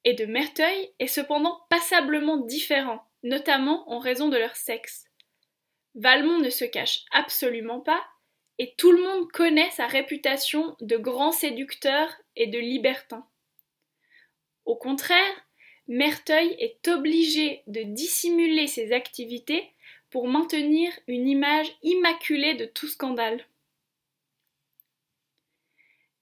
et 0.05 0.15
de 0.15 0.25
Merteuil 0.25 0.93
est 1.01 1.09
cependant 1.09 1.61
passablement 1.69 2.37
différent, 2.37 3.05
notamment 3.25 3.91
en 3.91 3.99
raison 3.99 4.29
de 4.29 4.37
leur 4.37 4.55
sexe. 4.55 5.08
Valmont 5.99 6.39
ne 6.39 6.49
se 6.49 6.65
cache 6.65 7.01
absolument 7.11 7.81
pas, 7.81 8.01
et 8.59 8.75
tout 8.79 8.93
le 8.93 9.03
monde 9.03 9.31
connaît 9.33 9.71
sa 9.71 9.89
réputation 9.89 10.77
de 10.81 10.97
grand 10.97 11.33
séducteur 11.33 12.09
et 12.37 12.47
de 12.47 12.59
libertin. 12.59 13.27
Au 14.65 14.77
contraire, 14.77 15.45
Merteuil 15.89 16.55
est 16.61 16.87
obligé 16.87 17.63
de 17.67 17.83
dissimuler 17.83 18.69
ses 18.69 18.93
activités 18.93 19.73
pour 20.11 20.29
maintenir 20.29 20.93
une 21.09 21.27
image 21.27 21.77
immaculée 21.83 22.55
de 22.55 22.67
tout 22.67 22.89
scandale. 22.89 23.45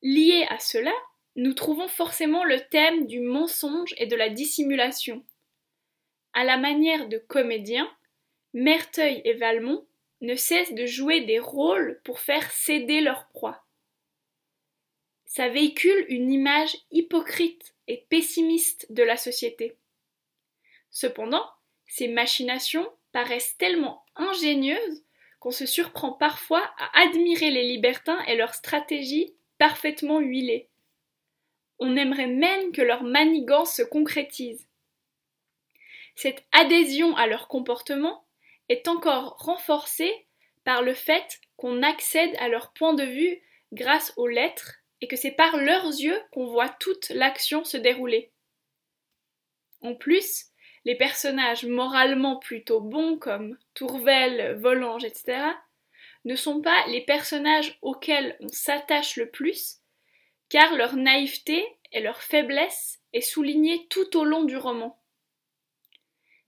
Lié 0.03 0.47
à 0.49 0.59
cela, 0.59 0.93
nous 1.35 1.53
trouvons 1.53 1.89
forcément 1.89 2.45
le 2.45 2.61
thème 2.69 3.07
du 3.07 3.21
mensonge 3.21 3.95
et 3.99 4.07
de 4.07 4.17
la 4.17 4.31
dissimulation. 4.31 5.23
À 6.33 6.45
la 6.45 6.57
manière 6.57 7.09
de 7.09 7.19
comédiens, 7.19 7.91
Merteuil 8.55 9.21
et 9.25 9.35
Valmont 9.35 9.87
ne 10.21 10.35
cessent 10.35 10.75
de 10.75 10.87
jouer 10.87 11.23
des 11.23 11.39
rôles 11.39 12.01
pour 12.05 12.21
faire 12.21 12.51
céder 12.51 13.01
leur 13.01 13.29
proie. 13.29 13.65
Ça 15.27 15.49
véhicule 15.49 16.07
une 16.09 16.33
image 16.33 16.77
hypocrite 16.91 17.75
et 17.89 18.07
pessimiste 18.09 18.87
de 18.91 19.03
la 19.03 19.17
société. 19.17 19.77
Cependant, 20.91 21.47
ces 21.87 22.09
machinations 22.09 22.89
paraissent 23.13 23.57
tellement 23.59 24.05
ingénieuses 24.17 25.03
qu'on 25.41 25.51
se 25.51 25.67
surprend 25.67 26.13
parfois 26.13 26.63
à 26.79 27.03
admirer 27.03 27.51
les 27.51 27.65
libertins 27.65 28.23
et 28.25 28.37
leurs 28.37 28.55
stratégies 28.55 29.35
parfaitement 29.59 30.21
huilées. 30.21 30.69
On 31.79 31.97
aimerait 31.97 32.27
même 32.27 32.73
que 32.73 32.83
leur 32.83 33.03
manigance 33.03 33.77
se 33.77 33.83
concrétise. 33.83 34.67
Cette 36.15 36.45
adhésion 36.53 37.15
à 37.17 37.27
leur 37.27 37.49
comportement 37.49 38.26
est 38.69 38.89
encore 38.89 39.37
renforcée 39.39 40.27
par 40.65 40.83
le 40.83 40.95
fait 40.95 41.41
qu'on 41.57 41.83
accède 41.83 42.35
à 42.39 42.49
leur 42.49 42.73
point 42.73 42.95
de 42.95 43.05
vue 43.05 43.41
grâce 43.73 44.13
aux 44.17 44.27
lettres 44.27 44.75
et 45.01 45.09
que 45.09 45.17
c'est 45.17 45.33
par 45.33 45.57
leurs 45.57 45.87
yeux 45.87 46.21
qu'on 46.33 46.47
voit 46.47 46.69
toute 46.69 47.09
l'action 47.11 47.65
se 47.65 47.77
dérouler. 47.77 48.33
En 49.81 49.95
plus, 49.95 50.47
les 50.85 50.95
personnages 50.95 51.65
moralement 51.65 52.37
plutôt 52.37 52.81
bons 52.81 53.19
comme 53.19 53.59
Tourvel, 53.75 54.57
Volange, 54.59 55.05
etc., 55.05 55.39
ne 56.25 56.35
sont 56.35 56.61
pas 56.61 56.87
les 56.89 57.03
personnages 57.03 57.79
auxquels 57.83 58.37
on 58.41 58.49
s'attache 58.49 59.17
le 59.17 59.31
plus, 59.31 59.81
car 60.49 60.75
leur 60.75 60.97
naïveté 60.97 61.65
et 61.93 62.01
leur 62.01 62.23
faiblesse 62.23 63.01
est 63.13 63.21
soulignée 63.21 63.87
tout 63.89 64.17
au 64.17 64.25
long 64.25 64.45
du 64.45 64.57
roman. 64.57 64.99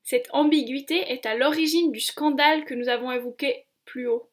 Cette 0.08 0.30
ambiguïté 0.32 1.12
est 1.12 1.26
à 1.26 1.34
l'origine 1.34 1.92
du 1.92 2.00
scandale 2.00 2.64
que 2.64 2.72
nous 2.72 2.88
avons 2.88 3.12
évoqué 3.12 3.66
plus 3.84 4.06
haut. 4.06 4.32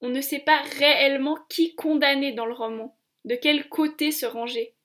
On 0.00 0.08
ne 0.08 0.20
sait 0.20 0.38
pas 0.38 0.62
réellement 0.78 1.36
qui 1.50 1.74
condamner 1.74 2.30
dans 2.30 2.46
le 2.46 2.54
roman, 2.54 2.96
de 3.24 3.34
quel 3.34 3.68
côté 3.68 4.12
se 4.12 4.24
ranger. 4.24 4.76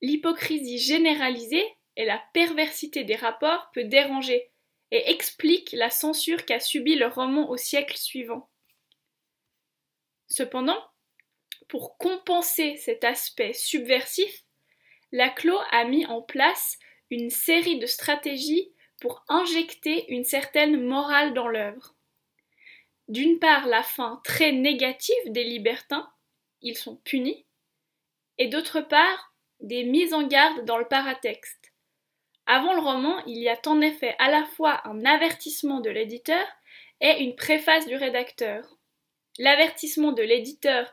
L'hypocrisie 0.00 0.78
généralisée 0.78 1.66
et 1.96 2.04
la 2.04 2.22
perversité 2.34 3.02
des 3.02 3.16
rapports 3.16 3.72
peut 3.74 3.82
déranger 3.82 4.52
et 4.92 5.10
explique 5.10 5.72
la 5.72 5.90
censure 5.90 6.46
qu'a 6.46 6.60
subi 6.60 6.94
le 6.94 7.08
roman 7.08 7.50
au 7.50 7.56
siècle 7.56 7.96
suivant. 7.96 8.48
Cependant, 10.28 10.80
pour 11.66 11.98
compenser 11.98 12.76
cet 12.76 13.02
aspect 13.02 13.54
subversif, 13.54 14.44
Laclos 15.10 15.58
a 15.72 15.82
mis 15.82 16.06
en 16.06 16.22
place 16.22 16.78
une 17.12 17.28
série 17.28 17.78
de 17.78 17.84
stratégies 17.84 18.72
pour 18.98 19.22
injecter 19.28 20.10
une 20.10 20.24
certaine 20.24 20.82
morale 20.82 21.34
dans 21.34 21.46
l'œuvre. 21.46 21.94
D'une 23.06 23.38
part, 23.38 23.66
la 23.66 23.82
fin 23.82 24.22
très 24.24 24.50
négative 24.50 25.14
des 25.26 25.44
libertins, 25.44 26.10
ils 26.62 26.76
sont 26.76 26.96
punis, 27.04 27.44
et 28.38 28.48
d'autre 28.48 28.80
part, 28.80 29.34
des 29.60 29.84
mises 29.84 30.14
en 30.14 30.26
garde 30.26 30.64
dans 30.64 30.78
le 30.78 30.88
paratexte. 30.88 31.74
Avant 32.46 32.72
le 32.72 32.80
roman, 32.80 33.22
il 33.26 33.42
y 33.42 33.50
a 33.50 33.60
en 33.66 33.82
effet 33.82 34.16
à 34.18 34.30
la 34.30 34.46
fois 34.46 34.80
un 34.88 35.04
avertissement 35.04 35.80
de 35.80 35.90
l'éditeur 35.90 36.46
et 37.02 37.22
une 37.22 37.36
préface 37.36 37.86
du 37.86 37.94
rédacteur. 37.94 38.78
L'avertissement 39.38 40.12
de 40.12 40.22
l'éditeur 40.22 40.90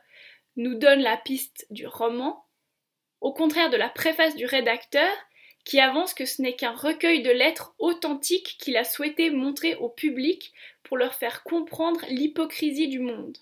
nous 0.57 0.75
donne 0.75 0.99
la 0.99 1.15
piste 1.15 1.65
du 1.69 1.87
roman, 1.87 2.45
au 3.21 3.31
contraire 3.31 3.69
de 3.69 3.77
la 3.77 3.89
préface 3.89 4.35
du 4.35 4.45
rédacteur 4.45 5.09
qui 5.63 5.79
avance 5.79 6.13
que 6.13 6.25
ce 6.25 6.41
n'est 6.41 6.55
qu'un 6.55 6.71
recueil 6.71 7.21
de 7.21 7.29
lettres 7.29 7.75
authentiques 7.79 8.57
qu'il 8.59 8.77
a 8.77 8.83
souhaité 8.83 9.29
montrer 9.29 9.75
au 9.75 9.89
public 9.89 10.53
pour 10.83 10.97
leur 10.97 11.13
faire 11.13 11.43
comprendre 11.43 12.01
l'hypocrisie 12.09 12.87
du 12.87 12.99
monde. 12.99 13.37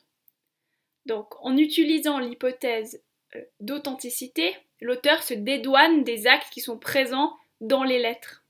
Donc, 1.06 1.34
en 1.44 1.56
utilisant 1.56 2.20
l'hypothèse 2.20 3.02
euh, 3.36 3.42
d'authenticité, 3.60 4.56
l'auteur 4.82 5.24
se 5.24 5.34
dédouane 5.34 6.04
des 6.04 6.28
actes 6.28 6.52
qui 6.52 6.62
sont 6.62 6.78
présents 6.78 7.38
dans 7.62 7.84
les 7.84 8.00
lettres. 8.00 8.44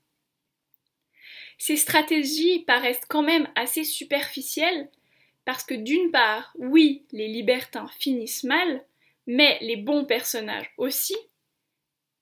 Ces 1.58 1.76
stratégies 1.76 2.60
paraissent 2.60 3.04
quand 3.08 3.22
même 3.22 3.48
assez 3.54 3.84
superficielles 3.84 4.88
parce 5.44 5.64
que 5.64 5.74
d'une 5.74 6.10
part, 6.10 6.52
oui, 6.58 7.04
les 7.12 7.28
libertins 7.28 7.88
finissent 7.98 8.44
mal, 8.44 8.84
mais 9.26 9.58
les 9.60 9.76
bons 9.76 10.04
personnages 10.04 10.72
aussi, 10.76 11.16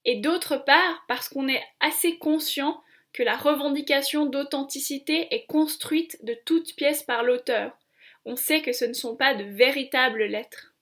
et 0.06 0.16
d'autre 0.16 0.56
part 0.56 1.04
parce 1.08 1.28
qu'on 1.28 1.48
est 1.48 1.62
assez 1.80 2.16
conscient 2.16 2.82
que 3.12 3.22
la 3.22 3.36
revendication 3.36 4.24
d'authenticité 4.24 5.34
est 5.34 5.44
construite 5.44 6.24
de 6.24 6.34
toutes 6.46 6.74
pièces 6.74 7.02
par 7.02 7.22
l'auteur. 7.22 7.76
On 8.24 8.36
sait 8.36 8.62
que 8.62 8.72
ce 8.72 8.86
ne 8.86 8.94
sont 8.94 9.16
pas 9.16 9.34
de 9.34 9.44
véritables 9.44 10.24
lettres 10.24 10.72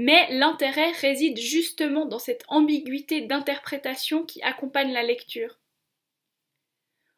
mais 0.00 0.28
l'intérêt 0.30 0.92
réside 0.92 1.38
justement 1.38 2.06
dans 2.06 2.20
cette 2.20 2.44
ambiguïté 2.46 3.22
d'interprétation 3.22 4.24
qui 4.24 4.40
accompagne 4.42 4.92
la 4.92 5.02
lecture. 5.02 5.58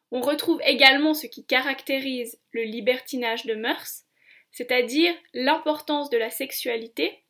On 0.09 0.19
retrouve 0.21 0.59
également 0.65 1.13
ce 1.13 1.27
qui 1.27 1.45
caractérise 1.45 2.39
le 2.51 2.63
libertinage 2.63 3.45
de 3.45 3.53
mœurs, 3.53 4.05
c'est-à-dire 4.51 5.13
l'importance 5.35 6.09
de 6.09 6.17
la 6.17 6.31
sexualité, 6.31 7.23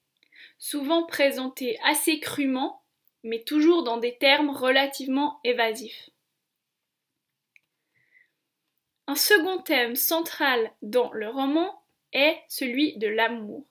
souvent 0.58 1.06
présenté 1.06 1.78
assez 1.84 2.22
crûment, 2.22 2.81
mais 3.24 3.44
toujours 3.44 3.84
dans 3.84 3.98
des 3.98 4.18
termes 4.18 4.50
relativement 4.50 5.40
évasifs. 5.44 6.10
Un 9.08 9.16
second 9.16 9.60
thème 9.60 9.96
central 9.96 10.72
dans 10.82 11.12
le 11.12 11.28
roman 11.28 11.84
est 12.14 12.38
celui 12.48 12.98
de 12.98 13.08
l'amour. 13.08 13.66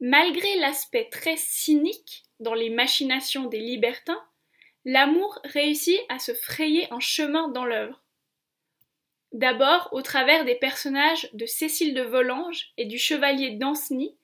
Malgré 0.00 0.56
l'aspect 0.56 1.08
très 1.10 1.36
cynique 1.36 2.24
dans 2.38 2.54
les 2.54 2.70
machinations 2.70 3.46
des 3.46 3.60
libertins, 3.60 4.22
l'amour 4.84 5.38
réussit 5.44 6.00
à 6.08 6.18
se 6.18 6.32
frayer 6.32 6.90
un 6.90 7.00
chemin 7.00 7.48
dans 7.48 7.66
l'œuvre. 7.66 8.02
D'abord 9.32 9.90
au 9.92 10.02
travers 10.02 10.44
des 10.44 10.54
personnages 10.54 11.28
de 11.34 11.46
Cécile 11.46 11.94
de 11.94 12.02
Volanges 12.02 12.72
et 12.78 12.86
du 12.86 12.98
chevalier 12.98 13.50
d'Anceny, 13.50 14.16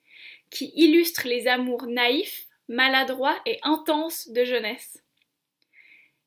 qui 0.49 0.71
illustrent 0.75 1.27
les 1.27 1.47
amours 1.47 1.85
naïfs, 1.85 2.46
maladroits 2.67 3.39
et 3.45 3.59
intenses 3.63 4.29
de 4.29 4.43
jeunesse. 4.43 5.03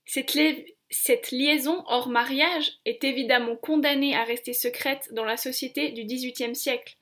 Cette 0.07 1.31
liaison 1.31 1.85
hors 1.87 2.09
mariage 2.09 2.73
est 2.85 3.05
évidemment 3.05 3.57
condamnée 3.57 4.17
à 4.17 4.25
rester 4.25 4.53
secrète 4.53 5.09
dans 5.13 5.25
la 5.25 5.37
société 5.37 5.91
du 5.91 6.05
XVIIIe 6.05 6.57
siècle, 6.57 6.97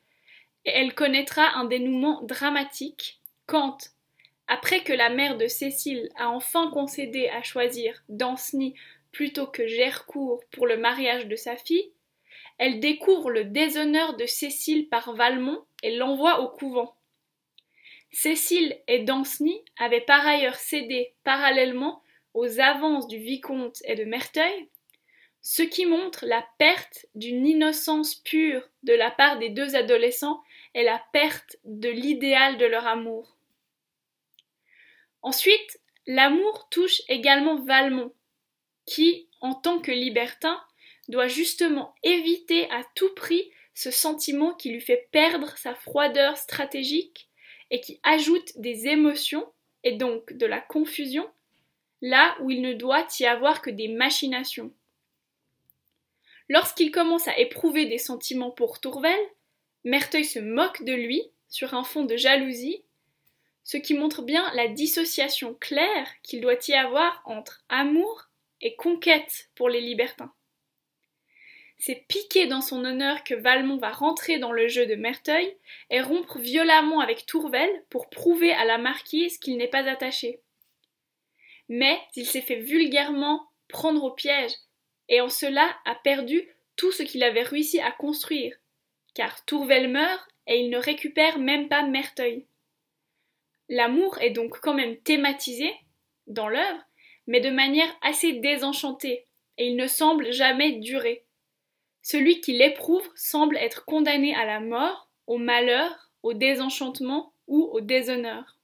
et 0.64 0.70
elle 0.70 0.94
connaîtra 0.94 1.56
un 1.56 1.64
dénouement 1.64 2.20
dramatique 2.22 3.20
quand, 3.46 3.78
après 4.46 4.82
que 4.82 4.92
la 4.92 5.08
mère 5.08 5.38
de 5.38 5.46
Cécile 5.46 6.10
a 6.16 6.28
enfin 6.28 6.70
concédé 6.70 7.28
à 7.28 7.42
choisir 7.42 8.02
Danceny 8.08 8.74
plutôt 9.12 9.46
que 9.46 9.66
Gercourt 9.66 10.42
pour 10.50 10.66
le 10.66 10.76
mariage 10.76 11.26
de 11.26 11.36
sa 11.36 11.56
fille, 11.56 11.92
elle 12.58 12.80
découvre 12.80 13.30
le 13.30 13.44
déshonneur 13.44 14.16
de 14.16 14.26
Cécile 14.26 14.88
par 14.88 15.14
Valmont 15.14 15.64
et 15.82 15.96
l'envoie 15.96 16.40
au 16.40 16.48
couvent. 16.48 16.97
Cécile 18.10 18.80
et 18.88 19.00
Danceny 19.00 19.62
avaient 19.76 20.00
par 20.00 20.26
ailleurs 20.26 20.56
cédé 20.56 21.14
parallèlement 21.24 22.02
aux 22.34 22.60
avances 22.60 23.06
du 23.06 23.18
vicomte 23.18 23.78
et 23.84 23.94
de 23.94 24.04
Merteuil, 24.04 24.68
ce 25.40 25.62
qui 25.62 25.86
montre 25.86 26.26
la 26.26 26.46
perte 26.58 27.06
d'une 27.14 27.46
innocence 27.46 28.16
pure 28.16 28.68
de 28.82 28.92
la 28.92 29.10
part 29.10 29.38
des 29.38 29.50
deux 29.50 29.76
adolescents 29.76 30.42
et 30.74 30.82
la 30.82 31.02
perte 31.12 31.56
de 31.64 31.88
l'idéal 31.88 32.58
de 32.58 32.66
leur 32.66 32.86
amour. 32.86 33.36
Ensuite, 35.22 35.80
l'amour 36.06 36.68
touche 36.70 37.02
également 37.08 37.56
Valmont, 37.64 38.12
qui, 38.86 39.28
en 39.40 39.54
tant 39.54 39.80
que 39.80 39.92
libertin, 39.92 40.60
doit 41.08 41.28
justement 41.28 41.94
éviter 42.02 42.70
à 42.70 42.82
tout 42.94 43.12
prix 43.14 43.50
ce 43.74 43.90
sentiment 43.90 44.54
qui 44.54 44.70
lui 44.70 44.80
fait 44.80 45.08
perdre 45.12 45.56
sa 45.56 45.74
froideur 45.74 46.36
stratégique 46.36 47.27
et 47.70 47.80
qui 47.80 48.00
ajoute 48.02 48.52
des 48.56 48.86
émotions 48.86 49.46
et 49.84 49.92
donc 49.92 50.32
de 50.32 50.46
la 50.46 50.60
confusion 50.60 51.28
là 52.00 52.36
où 52.40 52.50
il 52.50 52.62
ne 52.62 52.74
doit 52.74 53.06
y 53.18 53.26
avoir 53.26 53.60
que 53.60 53.70
des 53.70 53.88
machinations. 53.88 54.72
Lorsqu'il 56.48 56.90
commence 56.90 57.28
à 57.28 57.38
éprouver 57.38 57.86
des 57.86 57.98
sentiments 57.98 58.50
pour 58.50 58.80
Tourvel, 58.80 59.18
Merteuil 59.84 60.24
se 60.24 60.38
moque 60.38 60.82
de 60.84 60.94
lui 60.94 61.22
sur 61.48 61.74
un 61.74 61.84
fond 61.84 62.04
de 62.04 62.16
jalousie, 62.16 62.82
ce 63.64 63.76
qui 63.76 63.94
montre 63.94 64.22
bien 64.22 64.50
la 64.54 64.68
dissociation 64.68 65.54
claire 65.54 66.08
qu'il 66.22 66.40
doit 66.40 66.56
y 66.68 66.72
avoir 66.72 67.22
entre 67.26 67.64
amour 67.68 68.28
et 68.60 68.76
conquête 68.76 69.50
pour 69.54 69.68
les 69.68 69.80
libertins. 69.80 70.32
C'est 71.78 72.06
piqué 72.08 72.46
dans 72.46 72.60
son 72.60 72.84
honneur 72.84 73.22
que 73.22 73.34
Valmont 73.34 73.78
va 73.78 73.90
rentrer 73.90 74.38
dans 74.38 74.52
le 74.52 74.66
jeu 74.66 74.86
de 74.86 74.96
Merteuil 74.96 75.56
et 75.90 76.00
rompre 76.00 76.38
violemment 76.38 77.00
avec 77.00 77.24
Tourvel 77.24 77.70
pour 77.88 78.10
prouver 78.10 78.52
à 78.52 78.64
la 78.64 78.78
marquise 78.78 79.38
qu'il 79.38 79.56
n'est 79.56 79.68
pas 79.68 79.88
attaché. 79.88 80.40
Mais 81.68 82.00
il 82.16 82.26
s'est 82.26 82.40
fait 82.40 82.60
vulgairement 82.60 83.48
prendre 83.68 84.02
au 84.02 84.10
piège 84.10 84.52
et 85.08 85.20
en 85.20 85.28
cela 85.28 85.76
a 85.84 85.94
perdu 85.94 86.48
tout 86.76 86.92
ce 86.92 87.02
qu'il 87.02 87.22
avait 87.22 87.42
réussi 87.42 87.80
à 87.80 87.92
construire, 87.92 88.56
car 89.14 89.44
Tourvel 89.44 89.88
meurt 89.88 90.28
et 90.46 90.60
il 90.60 90.70
ne 90.70 90.78
récupère 90.78 91.38
même 91.38 91.68
pas 91.68 91.82
Merteuil. 91.82 92.46
L'amour 93.68 94.18
est 94.20 94.30
donc 94.30 94.60
quand 94.60 94.74
même 94.74 94.96
thématisé 94.98 95.70
dans 96.26 96.48
l'œuvre, 96.48 96.82
mais 97.26 97.40
de 97.40 97.50
manière 97.50 97.94
assez 98.02 98.34
désenchantée, 98.34 99.26
et 99.58 99.68
il 99.68 99.76
ne 99.76 99.86
semble 99.86 100.32
jamais 100.32 100.72
durer. 100.72 101.26
Celui 102.10 102.40
qui 102.40 102.52
l'éprouve 102.52 103.06
semble 103.14 103.58
être 103.58 103.84
condamné 103.84 104.34
à 104.34 104.46
la 104.46 104.60
mort, 104.60 105.10
au 105.26 105.36
malheur, 105.36 106.10
au 106.22 106.32
désenchantement 106.32 107.34
ou 107.46 107.64
au 107.64 107.82
déshonneur. 107.82 108.56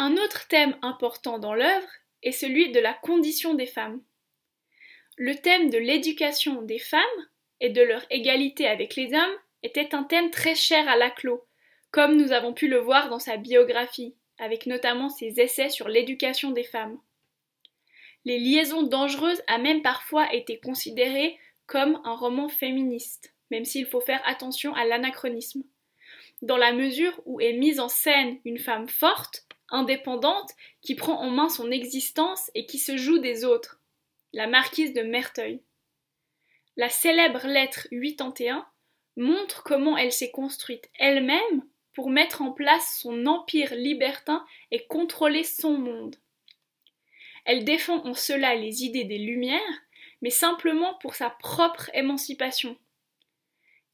Un 0.00 0.16
autre 0.16 0.48
thème 0.48 0.76
important 0.82 1.38
dans 1.38 1.54
l'œuvre 1.54 1.86
est 2.24 2.32
celui 2.32 2.72
de 2.72 2.80
la 2.80 2.94
condition 2.94 3.54
des 3.54 3.66
femmes. 3.66 4.02
Le 5.16 5.36
thème 5.36 5.70
de 5.70 5.78
l'éducation 5.78 6.62
des 6.62 6.80
femmes 6.80 7.02
et 7.60 7.70
de 7.70 7.82
leur 7.82 8.04
égalité 8.10 8.66
avec 8.66 8.96
les 8.96 9.14
hommes 9.14 9.36
était 9.62 9.94
un 9.94 10.02
thème 10.02 10.32
très 10.32 10.56
cher 10.56 10.88
à 10.88 10.96
Laclos, 10.96 11.44
comme 11.92 12.16
nous 12.16 12.32
avons 12.32 12.54
pu 12.54 12.66
le 12.66 12.78
voir 12.78 13.08
dans 13.08 13.20
sa 13.20 13.36
biographie, 13.36 14.16
avec 14.38 14.66
notamment 14.66 15.10
ses 15.10 15.38
essais 15.38 15.68
sur 15.68 15.86
l'éducation 15.86 16.50
des 16.50 16.64
femmes. 16.64 16.98
Les 18.28 18.38
liaisons 18.38 18.82
dangereuses 18.82 19.40
a 19.46 19.56
même 19.56 19.80
parfois 19.80 20.30
été 20.34 20.60
considérées 20.60 21.38
comme 21.64 21.98
un 22.04 22.14
roman 22.14 22.50
féministe, 22.50 23.34
même 23.50 23.64
s'il 23.64 23.86
faut 23.86 24.02
faire 24.02 24.20
attention 24.26 24.74
à 24.74 24.84
l'anachronisme, 24.84 25.62
dans 26.42 26.58
la 26.58 26.74
mesure 26.74 27.18
où 27.24 27.40
est 27.40 27.54
mise 27.54 27.80
en 27.80 27.88
scène 27.88 28.38
une 28.44 28.58
femme 28.58 28.86
forte, 28.86 29.46
indépendante, 29.70 30.50
qui 30.82 30.94
prend 30.94 31.18
en 31.18 31.30
main 31.30 31.48
son 31.48 31.70
existence 31.70 32.50
et 32.54 32.66
qui 32.66 32.78
se 32.78 32.98
joue 32.98 33.16
des 33.16 33.46
autres, 33.46 33.80
la 34.34 34.46
marquise 34.46 34.92
de 34.92 35.00
Merteuil. 35.00 35.62
La 36.76 36.90
célèbre 36.90 37.46
lettre 37.46 37.88
81 37.90 38.66
montre 39.16 39.62
comment 39.62 39.96
elle 39.96 40.12
s'est 40.12 40.32
construite 40.32 40.90
elle-même 40.98 41.64
pour 41.94 42.10
mettre 42.10 42.42
en 42.42 42.52
place 42.52 42.98
son 43.00 43.24
empire 43.24 43.74
libertin 43.74 44.44
et 44.70 44.86
contrôler 44.86 45.44
son 45.44 45.78
monde. 45.78 46.16
Elle 47.48 47.64
défend 47.64 48.04
en 48.04 48.12
cela 48.12 48.54
les 48.54 48.84
idées 48.84 49.04
des 49.04 49.16
Lumières, 49.16 49.58
mais 50.20 50.28
simplement 50.28 50.98
pour 51.00 51.14
sa 51.14 51.30
propre 51.30 51.88
émancipation. 51.94 52.76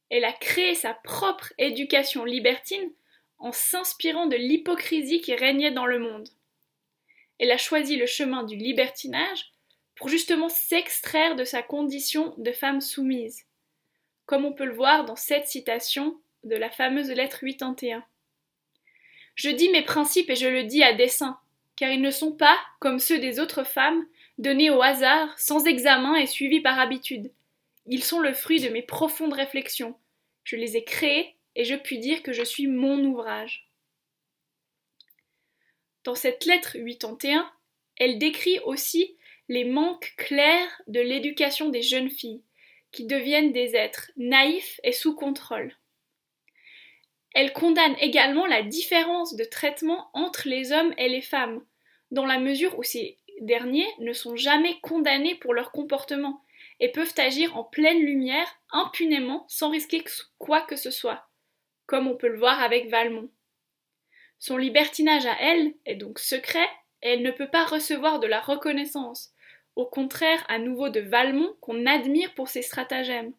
Elle 0.09 0.25
a 0.25 0.33
créé 0.33 0.75
sa 0.75 0.93
propre 0.93 1.53
éducation 1.57 2.25
libertine 2.25 2.91
en 3.37 3.53
s'inspirant 3.53 4.25
de 4.25 4.35
l'hypocrisie 4.35 5.21
qui 5.21 5.35
régnait 5.35 5.71
dans 5.71 5.85
le 5.85 5.99
monde. 5.99 6.27
Elle 7.39 7.49
a 7.49 7.57
choisi 7.57 7.95
le 7.95 8.05
chemin 8.05 8.43
du 8.43 8.57
libertinage 8.57 9.53
pour 9.95 10.09
justement 10.09 10.49
s'extraire 10.49 11.37
de 11.37 11.45
sa 11.45 11.61
condition 11.61 12.35
de 12.37 12.51
femme 12.51 12.81
soumise, 12.81 13.45
comme 14.25 14.43
on 14.43 14.51
peut 14.51 14.65
le 14.65 14.75
voir 14.75 15.05
dans 15.05 15.15
cette 15.15 15.47
citation 15.47 16.19
de 16.43 16.57
la 16.57 16.69
fameuse 16.69 17.09
lettre 17.09 17.39
81. 17.45 18.03
Je 19.35 19.49
dis 19.49 19.69
mes 19.69 19.83
principes 19.83 20.29
et 20.29 20.35
je 20.35 20.49
le 20.49 20.65
dis 20.65 20.83
à 20.83 20.91
dessein, 20.91 21.39
car 21.75 21.91
ils 21.91 22.01
ne 22.01 22.11
sont 22.11 22.31
pas, 22.31 22.57
comme 22.79 22.99
ceux 22.99 23.19
des 23.19 23.39
autres 23.39 23.63
femmes, 23.63 24.05
donnés 24.37 24.69
au 24.69 24.81
hasard, 24.81 25.37
sans 25.37 25.65
examen 25.65 26.15
et 26.15 26.27
suivis 26.27 26.61
par 26.61 26.79
habitude. 26.79 27.31
Ils 27.85 28.03
sont 28.03 28.19
le 28.19 28.33
fruit 28.33 28.61
de 28.61 28.69
mes 28.69 28.81
profondes 28.81 29.33
réflexions. 29.33 29.95
Je 30.43 30.55
les 30.55 30.77
ai 30.77 30.83
créés 30.83 31.35
et 31.55 31.65
je 31.65 31.75
puis 31.75 31.99
dire 31.99 32.23
que 32.23 32.33
je 32.33 32.43
suis 32.43 32.67
mon 32.67 33.03
ouvrage. 33.03 33.69
Dans 36.03 36.15
cette 36.15 36.45
lettre 36.45 36.77
81, 36.77 37.49
elle 37.97 38.19
décrit 38.19 38.59
aussi 38.59 39.15
les 39.47 39.65
manques 39.65 40.13
clairs 40.17 40.81
de 40.87 40.99
l'éducation 40.99 41.69
des 41.69 41.81
jeunes 41.81 42.09
filles, 42.09 42.43
qui 42.91 43.05
deviennent 43.05 43.51
des 43.51 43.75
êtres 43.75 44.11
naïfs 44.17 44.79
et 44.83 44.91
sous 44.91 45.15
contrôle. 45.15 45.75
Elle 47.35 47.51
condamne 47.51 47.97
également 47.99 48.45
la 48.45 48.63
différence 48.63 49.35
de 49.35 49.43
traitement 49.43 50.09
entre 50.13 50.47
les 50.47 50.71
hommes 50.71 50.93
et 50.97 51.09
les 51.09 51.21
femmes, 51.21 51.65
dans 52.09 52.25
la 52.25 52.39
mesure 52.39 52.79
où 52.79 52.83
ces 52.83 53.17
derniers 53.41 53.89
ne 53.99 54.13
sont 54.13 54.37
jamais 54.37 54.79
condamnés 54.79 55.35
pour 55.35 55.53
leur 55.53 55.73
comportement 55.73 56.41
et 56.79 56.93
peuvent 56.93 57.13
agir 57.17 57.57
en 57.57 57.65
pleine 57.65 57.99
lumière 57.99 58.47
impunément 58.71 59.45
sans 59.49 59.69
risquer 59.69 60.01
quoi 60.37 60.61
que 60.61 60.77
ce 60.77 60.91
soit, 60.91 61.27
comme 61.87 62.07
on 62.07 62.15
peut 62.15 62.29
le 62.29 62.39
voir 62.39 62.63
avec 62.63 62.89
Valmont. 62.89 63.29
Son 64.39 64.55
libertinage 64.55 65.25
à 65.25 65.35
elle 65.41 65.73
est 65.85 65.95
donc 65.95 66.19
secret 66.19 66.69
et 67.01 67.09
elle 67.09 67.21
ne 67.21 67.31
peut 67.31 67.49
pas 67.49 67.65
recevoir 67.65 68.21
de 68.21 68.27
la 68.27 68.39
reconnaissance, 68.39 69.33
au 69.75 69.85
contraire 69.85 70.45
à 70.47 70.57
nouveau 70.57 70.87
de 70.87 71.01
Valmont 71.01 71.53
qu'on 71.59 71.85
admire 71.85 72.33
pour 72.33 72.47
ses 72.47 72.61
stratagèmes. 72.61 73.33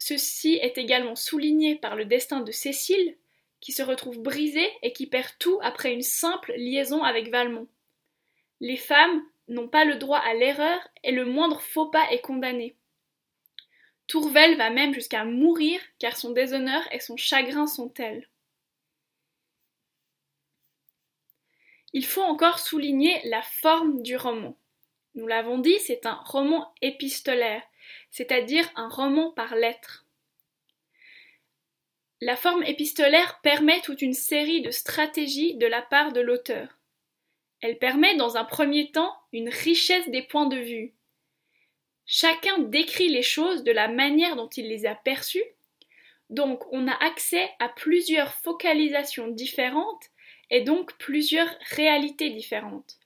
Ceci 0.00 0.54
est 0.54 0.78
également 0.78 1.14
souligné 1.14 1.76
par 1.76 1.94
le 1.94 2.06
destin 2.06 2.40
de 2.40 2.50
Cécile, 2.50 3.16
qui 3.60 3.70
se 3.70 3.82
retrouve 3.82 4.18
brisée 4.18 4.68
et 4.82 4.94
qui 4.94 5.06
perd 5.06 5.28
tout 5.38 5.58
après 5.62 5.92
une 5.92 6.02
simple 6.02 6.54
liaison 6.56 7.04
avec 7.04 7.28
Valmont. 7.28 7.68
Les 8.60 8.78
femmes 8.78 9.22
n'ont 9.48 9.68
pas 9.68 9.84
le 9.84 9.96
droit 9.96 10.18
à 10.18 10.32
l'erreur 10.32 10.80
et 11.04 11.12
le 11.12 11.26
moindre 11.26 11.60
faux 11.60 11.90
pas 11.90 12.10
est 12.10 12.22
condamné. 12.22 12.76
Tourvel 14.06 14.56
va 14.56 14.70
même 14.70 14.94
jusqu'à 14.94 15.24
mourir 15.24 15.78
car 15.98 16.16
son 16.16 16.30
déshonneur 16.30 16.82
et 16.92 17.00
son 17.00 17.18
chagrin 17.18 17.66
sont 17.66 17.90
tels. 17.90 18.26
Il 21.92 22.06
faut 22.06 22.22
encore 22.22 22.58
souligner 22.58 23.20
la 23.24 23.42
forme 23.42 24.00
du 24.02 24.16
roman. 24.16 24.56
Nous 25.14 25.26
l'avons 25.26 25.58
dit, 25.58 25.78
c'est 25.80 26.06
un 26.06 26.14
roman 26.24 26.72
épistolaire, 26.80 27.62
c'est-à-dire 28.10 28.68
un 28.76 28.88
roman 28.88 29.30
par 29.30 29.54
lettres. 29.54 30.06
La 32.20 32.36
forme 32.36 32.62
épistolaire 32.64 33.40
permet 33.42 33.80
toute 33.80 34.02
une 34.02 34.14
série 34.14 34.60
de 34.60 34.70
stratégies 34.70 35.54
de 35.56 35.66
la 35.66 35.80
part 35.80 36.12
de 36.12 36.20
l'auteur. 36.20 36.78
Elle 37.62 37.78
permet 37.78 38.16
dans 38.16 38.36
un 38.36 38.44
premier 38.44 38.90
temps 38.90 39.14
une 39.32 39.48
richesse 39.48 40.08
des 40.10 40.22
points 40.22 40.46
de 40.46 40.58
vue. 40.58 40.94
Chacun 42.04 42.58
décrit 42.58 43.08
les 43.08 43.22
choses 43.22 43.62
de 43.62 43.72
la 43.72 43.88
manière 43.88 44.36
dont 44.36 44.48
il 44.48 44.68
les 44.68 44.84
a 44.84 44.94
perçues, 44.94 45.44
donc 46.28 46.64
on 46.72 46.88
a 46.88 47.04
accès 47.04 47.50
à 47.58 47.68
plusieurs 47.68 48.34
focalisations 48.34 49.28
différentes 49.28 50.10
et 50.50 50.62
donc 50.62 50.96
plusieurs 50.98 51.48
réalités 51.70 52.30
différentes. 52.30 52.98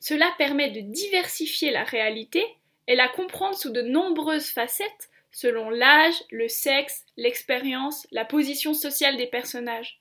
Cela 0.00 0.32
permet 0.38 0.70
de 0.70 0.80
diversifier 0.80 1.70
la 1.70 1.84
réalité 1.84 2.44
et 2.88 2.96
la 2.96 3.08
comprendre 3.08 3.56
sous 3.56 3.70
de 3.70 3.82
nombreuses 3.82 4.48
facettes 4.48 5.08
selon 5.30 5.70
l'âge, 5.70 6.24
le 6.32 6.48
sexe, 6.48 7.04
l'expérience, 7.16 8.08
la 8.10 8.24
position 8.24 8.74
sociale 8.74 9.16
des 9.16 9.28
personnages. 9.28 10.00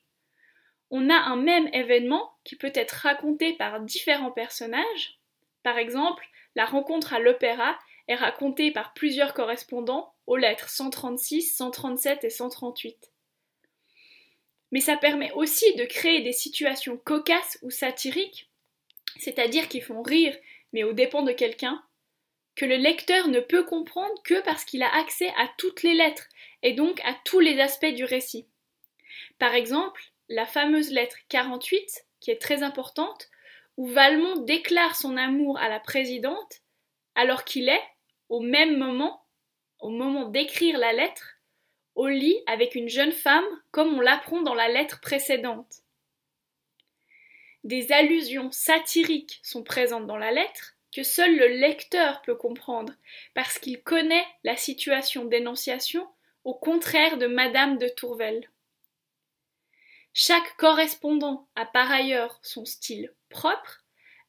On 0.89 1.11
a 1.11 1.15
un 1.15 1.35
même 1.35 1.69
événement 1.73 2.31
qui 2.43 2.55
peut 2.55 2.71
être 2.73 2.93
raconté 3.03 3.53
par 3.53 3.81
différents 3.81 4.31
personnages. 4.31 5.19
Par 5.61 5.77
exemple, 5.77 6.25
la 6.55 6.65
rencontre 6.65 7.13
à 7.13 7.19
l'opéra 7.19 7.77
est 8.07 8.15
racontée 8.15 8.71
par 8.71 8.93
plusieurs 8.93 9.35
correspondants 9.35 10.11
aux 10.25 10.37
lettres 10.37 10.69
136, 10.69 11.55
137 11.55 12.23
et 12.23 12.29
138 12.31 13.11
mais 14.71 14.81
ça 14.81 14.97
permet 14.97 15.31
aussi 15.33 15.75
de 15.75 15.85
créer 15.85 16.21
des 16.21 16.33
situations 16.33 16.97
cocasses 16.97 17.57
ou 17.61 17.69
satiriques, 17.69 18.49
c'est-à-dire 19.17 19.69
qui 19.69 19.81
font 19.81 20.01
rire, 20.01 20.35
mais 20.73 20.83
aux 20.83 20.93
dépens 20.93 21.23
de 21.23 21.31
quelqu'un, 21.31 21.81
que 22.57 22.65
le 22.65 22.75
lecteur 22.75 23.27
ne 23.27 23.39
peut 23.39 23.63
comprendre 23.63 24.21
que 24.23 24.41
parce 24.41 24.65
qu'il 24.65 24.81
a 24.81 24.93
accès 24.93 25.29
à 25.37 25.47
toutes 25.59 25.83
les 25.83 25.93
lettres, 25.93 26.27
et 26.63 26.73
donc 26.73 26.99
à 27.05 27.15
tous 27.23 27.39
les 27.39 27.61
aspects 27.61 27.85
du 27.85 28.03
récit. 28.03 28.47
Par 29.37 29.53
exemple, 29.53 30.01
la 30.27 30.47
fameuse 30.47 30.91
lettre 30.91 31.17
48, 31.29 32.05
qui 32.19 32.31
est 32.31 32.41
très 32.41 32.63
importante, 32.63 33.29
où 33.77 33.85
Valmont 33.85 34.37
déclare 34.37 34.95
son 34.95 35.17
amour 35.17 35.59
à 35.59 35.69
la 35.69 35.79
présidente, 35.79 36.61
alors 37.13 37.43
qu'il 37.43 37.69
est, 37.69 37.83
au 38.27 38.39
même 38.39 38.77
moment, 38.77 39.23
au 39.79 39.89
moment 39.89 40.25
d'écrire 40.25 40.79
la 40.79 40.93
lettre, 40.93 41.35
au 41.93 42.07
lit 42.07 42.41
avec 42.47 42.73
une 42.73 42.89
jeune 42.89 43.11
femme 43.11 43.45
comme 43.69 43.93
on 43.93 44.01
l'apprend 44.01 44.41
dans 44.41 44.55
la 44.55 44.67
lettre 44.67 44.99
précédente. 44.99 45.83
Des 47.63 47.91
allusions 47.91 48.51
satiriques 48.51 49.39
sont 49.43 49.63
présentes 49.63 50.07
dans 50.07 50.17
la 50.17 50.31
lettre 50.31 50.76
que 50.93 51.03
seul 51.03 51.35
le 51.35 51.47
lecteur 51.47 52.21
peut 52.21 52.35
comprendre 52.35 52.93
parce 53.33 53.59
qu'il 53.59 53.81
connaît 53.81 54.25
la 54.43 54.55
situation 54.55 55.25
d'énonciation 55.25 56.07
au 56.43 56.53
contraire 56.53 57.17
de 57.17 57.27
Madame 57.27 57.77
de 57.77 57.87
Tourvel. 57.87 58.49
Chaque 60.13 60.55
correspondant 60.57 61.47
a 61.55 61.65
par 61.65 61.91
ailleurs 61.91 62.39
son 62.41 62.65
style 62.65 63.13
propre 63.29 63.83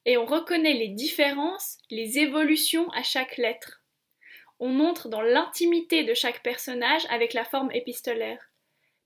et 0.05 0.17
on 0.17 0.27
reconnaît 0.27 0.75
les 0.75 0.89
différences, 0.89 1.79
les 1.91 2.19
évolutions 2.19 2.91
à 2.91 3.03
chaque 3.03 3.37
lettre 3.37 3.83
on 4.61 4.81
entre 4.81 5.09
dans 5.09 5.21
l'intimité 5.21 6.05
de 6.05 6.15
chaque 6.15 6.43
personnage 6.43 7.07
avec 7.11 7.33
la 7.33 7.45
forme 7.45 7.71
épistolaire. 7.73 8.51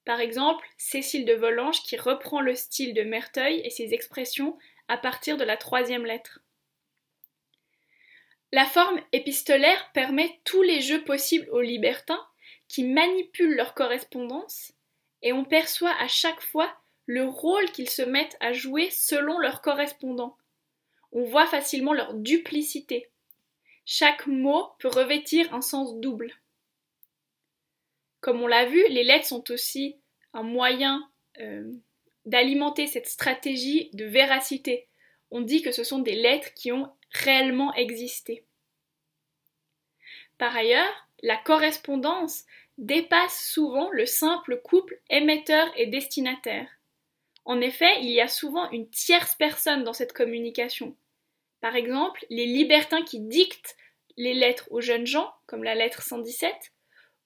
Par 0.04 0.20
exemple, 0.20 0.66
Cécile 0.78 1.24
de 1.24 1.34
Volanges 1.34 1.82
qui 1.82 1.96
reprend 1.96 2.40
le 2.40 2.54
style 2.54 2.94
de 2.94 3.02
Merteuil 3.02 3.60
et 3.64 3.70
ses 3.70 3.94
expressions 3.94 4.58
à 4.88 4.96
partir 4.96 5.36
de 5.36 5.44
la 5.44 5.56
troisième 5.56 6.06
lettre. 6.06 6.41
La 8.52 8.66
forme 8.66 9.00
épistolaire 9.12 9.90
permet 9.92 10.40
tous 10.44 10.62
les 10.62 10.80
jeux 10.80 11.02
possibles 11.04 11.48
aux 11.50 11.60
libertins 11.60 12.24
qui 12.68 12.84
manipulent 12.84 13.56
leur 13.56 13.74
correspondance 13.74 14.72
et 15.22 15.32
on 15.32 15.44
perçoit 15.44 15.94
à 15.98 16.08
chaque 16.08 16.42
fois 16.42 16.72
le 17.06 17.24
rôle 17.24 17.70
qu'ils 17.72 17.90
se 17.90 18.02
mettent 18.02 18.36
à 18.40 18.52
jouer 18.52 18.90
selon 18.90 19.38
leur 19.38 19.62
correspondant. 19.62 20.36
On 21.12 21.24
voit 21.24 21.46
facilement 21.46 21.92
leur 21.92 22.14
duplicité, 22.14 23.10
chaque 23.84 24.26
mot 24.26 24.68
peut 24.78 24.88
revêtir 24.88 25.52
un 25.52 25.60
sens 25.60 25.98
double. 25.98 26.32
Comme 28.20 28.40
on 28.40 28.46
l'a 28.46 28.66
vu, 28.66 28.82
les 28.88 29.02
lettres 29.02 29.26
sont 29.26 29.50
aussi 29.50 29.96
un 30.32 30.44
moyen 30.44 31.10
euh, 31.40 31.70
d'alimenter 32.24 32.86
cette 32.86 33.08
stratégie 33.08 33.90
de 33.92 34.04
véracité. 34.04 34.88
On 35.30 35.40
dit 35.40 35.62
que 35.62 35.72
ce 35.72 35.82
sont 35.82 35.98
des 35.98 36.14
lettres 36.14 36.54
qui 36.54 36.70
ont 36.70 36.92
réellement 37.12 37.74
existé. 37.74 38.44
Par 40.38 40.56
ailleurs, 40.56 41.08
la 41.22 41.36
correspondance 41.36 42.44
dépasse 42.78 43.48
souvent 43.48 43.90
le 43.90 44.06
simple 44.06 44.60
couple 44.60 45.00
émetteur 45.10 45.70
et 45.76 45.86
destinataire. 45.86 46.68
En 47.44 47.60
effet, 47.60 48.00
il 48.00 48.10
y 48.10 48.20
a 48.20 48.28
souvent 48.28 48.70
une 48.70 48.88
tierce 48.88 49.34
personne 49.34 49.84
dans 49.84 49.92
cette 49.92 50.12
communication. 50.12 50.96
Par 51.60 51.76
exemple, 51.76 52.24
les 52.30 52.46
libertins 52.46 53.02
qui 53.02 53.20
dictent 53.20 53.76
les 54.16 54.34
lettres 54.34 54.68
aux 54.70 54.80
jeunes 54.80 55.06
gens, 55.06 55.32
comme 55.46 55.64
la 55.64 55.74
lettre 55.74 56.02
117, 56.02 56.72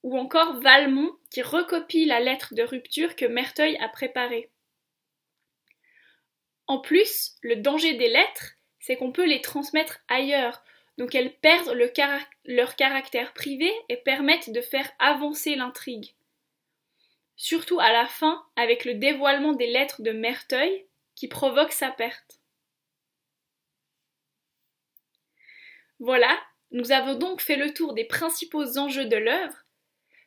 ou 0.03 0.16
encore 0.18 0.61
Valmont 0.61 1.16
qui 1.31 1.42
recopie 1.42 2.05
la 2.05 2.20
lettre 2.20 2.55
de 2.55 2.62
rupture 2.62 3.16
que 3.16 3.25
Merteuil 3.25 3.77
a 3.79 3.88
préparée. 3.88 4.51
En 6.66 6.81
plus, 6.81 7.37
le 7.42 7.57
danger 7.57 7.94
des 7.94 8.09
lettres, 8.09 8.56
c'est 8.87 8.96
qu'on 8.96 9.11
peut 9.11 9.27
les 9.27 9.40
transmettre 9.40 9.99
ailleurs, 10.07 10.62
donc 10.96 11.16
elles 11.16 11.35
perdent 11.35 11.77
leur 12.44 12.77
caractère 12.77 13.33
privé 13.33 13.68
et 13.88 13.96
permettent 13.96 14.53
de 14.53 14.61
faire 14.61 14.88
avancer 15.01 15.57
l'intrigue. 15.57 16.14
Surtout 17.35 17.81
à 17.81 17.90
la 17.90 18.07
fin, 18.07 18.46
avec 18.55 18.85
le 18.85 18.94
dévoilement 18.94 19.55
des 19.55 19.66
lettres 19.66 20.03
de 20.03 20.12
Merteuil, 20.12 20.87
qui 21.16 21.27
provoque 21.27 21.72
sa 21.72 21.90
perte. 21.90 22.40
Voilà, 25.99 26.38
nous 26.70 26.92
avons 26.92 27.16
donc 27.16 27.40
fait 27.40 27.57
le 27.57 27.75
tour 27.75 27.92
des 27.92 28.05
principaux 28.05 28.79
enjeux 28.79 29.07
de 29.07 29.16
l'œuvre. 29.16 29.65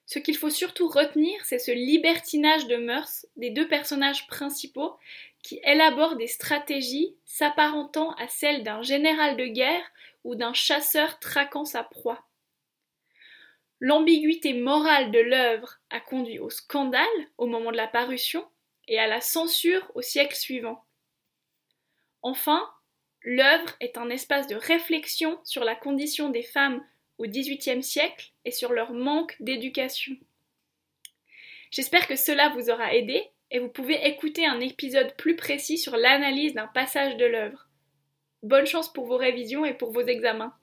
Ce 0.09 0.17
qu'il 0.17 0.35
faut 0.35 0.49
surtout 0.49 0.87
retenir, 0.87 1.39
c'est 1.45 1.59
ce 1.59 1.69
libertinage 1.69 2.65
de 2.65 2.77
mœurs 2.77 3.27
des 3.35 3.51
deux 3.51 3.67
personnages 3.67 4.25
principaux 4.25 4.97
qui 5.43 5.61
élaborent 5.63 6.15
des 6.15 6.25
stratégies 6.25 7.15
s'apparentant 7.25 8.15
à 8.15 8.27
celles 8.27 8.63
d'un 8.63 8.81
général 8.81 9.37
de 9.37 9.45
guerre 9.45 9.85
ou 10.23 10.33
d'un 10.33 10.51
chasseur 10.53 11.19
traquant 11.19 11.63
sa 11.63 11.83
proie. 11.83 12.27
L'ambiguïté 13.79 14.55
morale 14.55 15.11
de 15.11 15.19
l'œuvre 15.19 15.77
a 15.91 15.99
conduit 15.99 16.39
au 16.39 16.49
scandale 16.49 17.05
au 17.37 17.45
moment 17.45 17.71
de 17.71 17.77
la 17.77 17.87
parution 17.87 18.43
et 18.87 18.97
à 18.97 19.05
la 19.05 19.21
censure 19.21 19.91
au 19.93 20.01
siècle 20.01 20.35
suivant. 20.35 20.83
Enfin, 22.23 22.67
L'œuvre 23.21 23.75
est 23.81 23.97
un 23.97 24.09
espace 24.09 24.47
de 24.47 24.55
réflexion 24.55 25.39
sur 25.43 25.65
la 25.65 25.75
condition 25.75 26.29
des 26.29 26.41
femmes 26.41 26.81
au 27.19 27.25
XVIIIe 27.25 27.83
siècle 27.83 28.31
et 28.45 28.51
sur 28.51 28.73
leur 28.73 28.91
manque 28.93 29.35
d'éducation. 29.39 30.15
J'espère 31.71 32.07
que 32.07 32.15
cela 32.15 32.49
vous 32.49 32.71
aura 32.71 32.95
aidé 32.95 33.23
et 33.51 33.59
vous 33.59 33.69
pouvez 33.69 34.07
écouter 34.07 34.45
un 34.45 34.59
épisode 34.59 35.15
plus 35.17 35.35
précis 35.35 35.77
sur 35.77 35.95
l'analyse 35.95 36.53
d'un 36.55 36.67
passage 36.67 37.17
de 37.17 37.25
l'œuvre. 37.25 37.67
Bonne 38.41 38.65
chance 38.65 38.91
pour 38.91 39.05
vos 39.05 39.17
révisions 39.17 39.65
et 39.65 39.73
pour 39.73 39.91
vos 39.91 40.01
examens. 40.01 40.55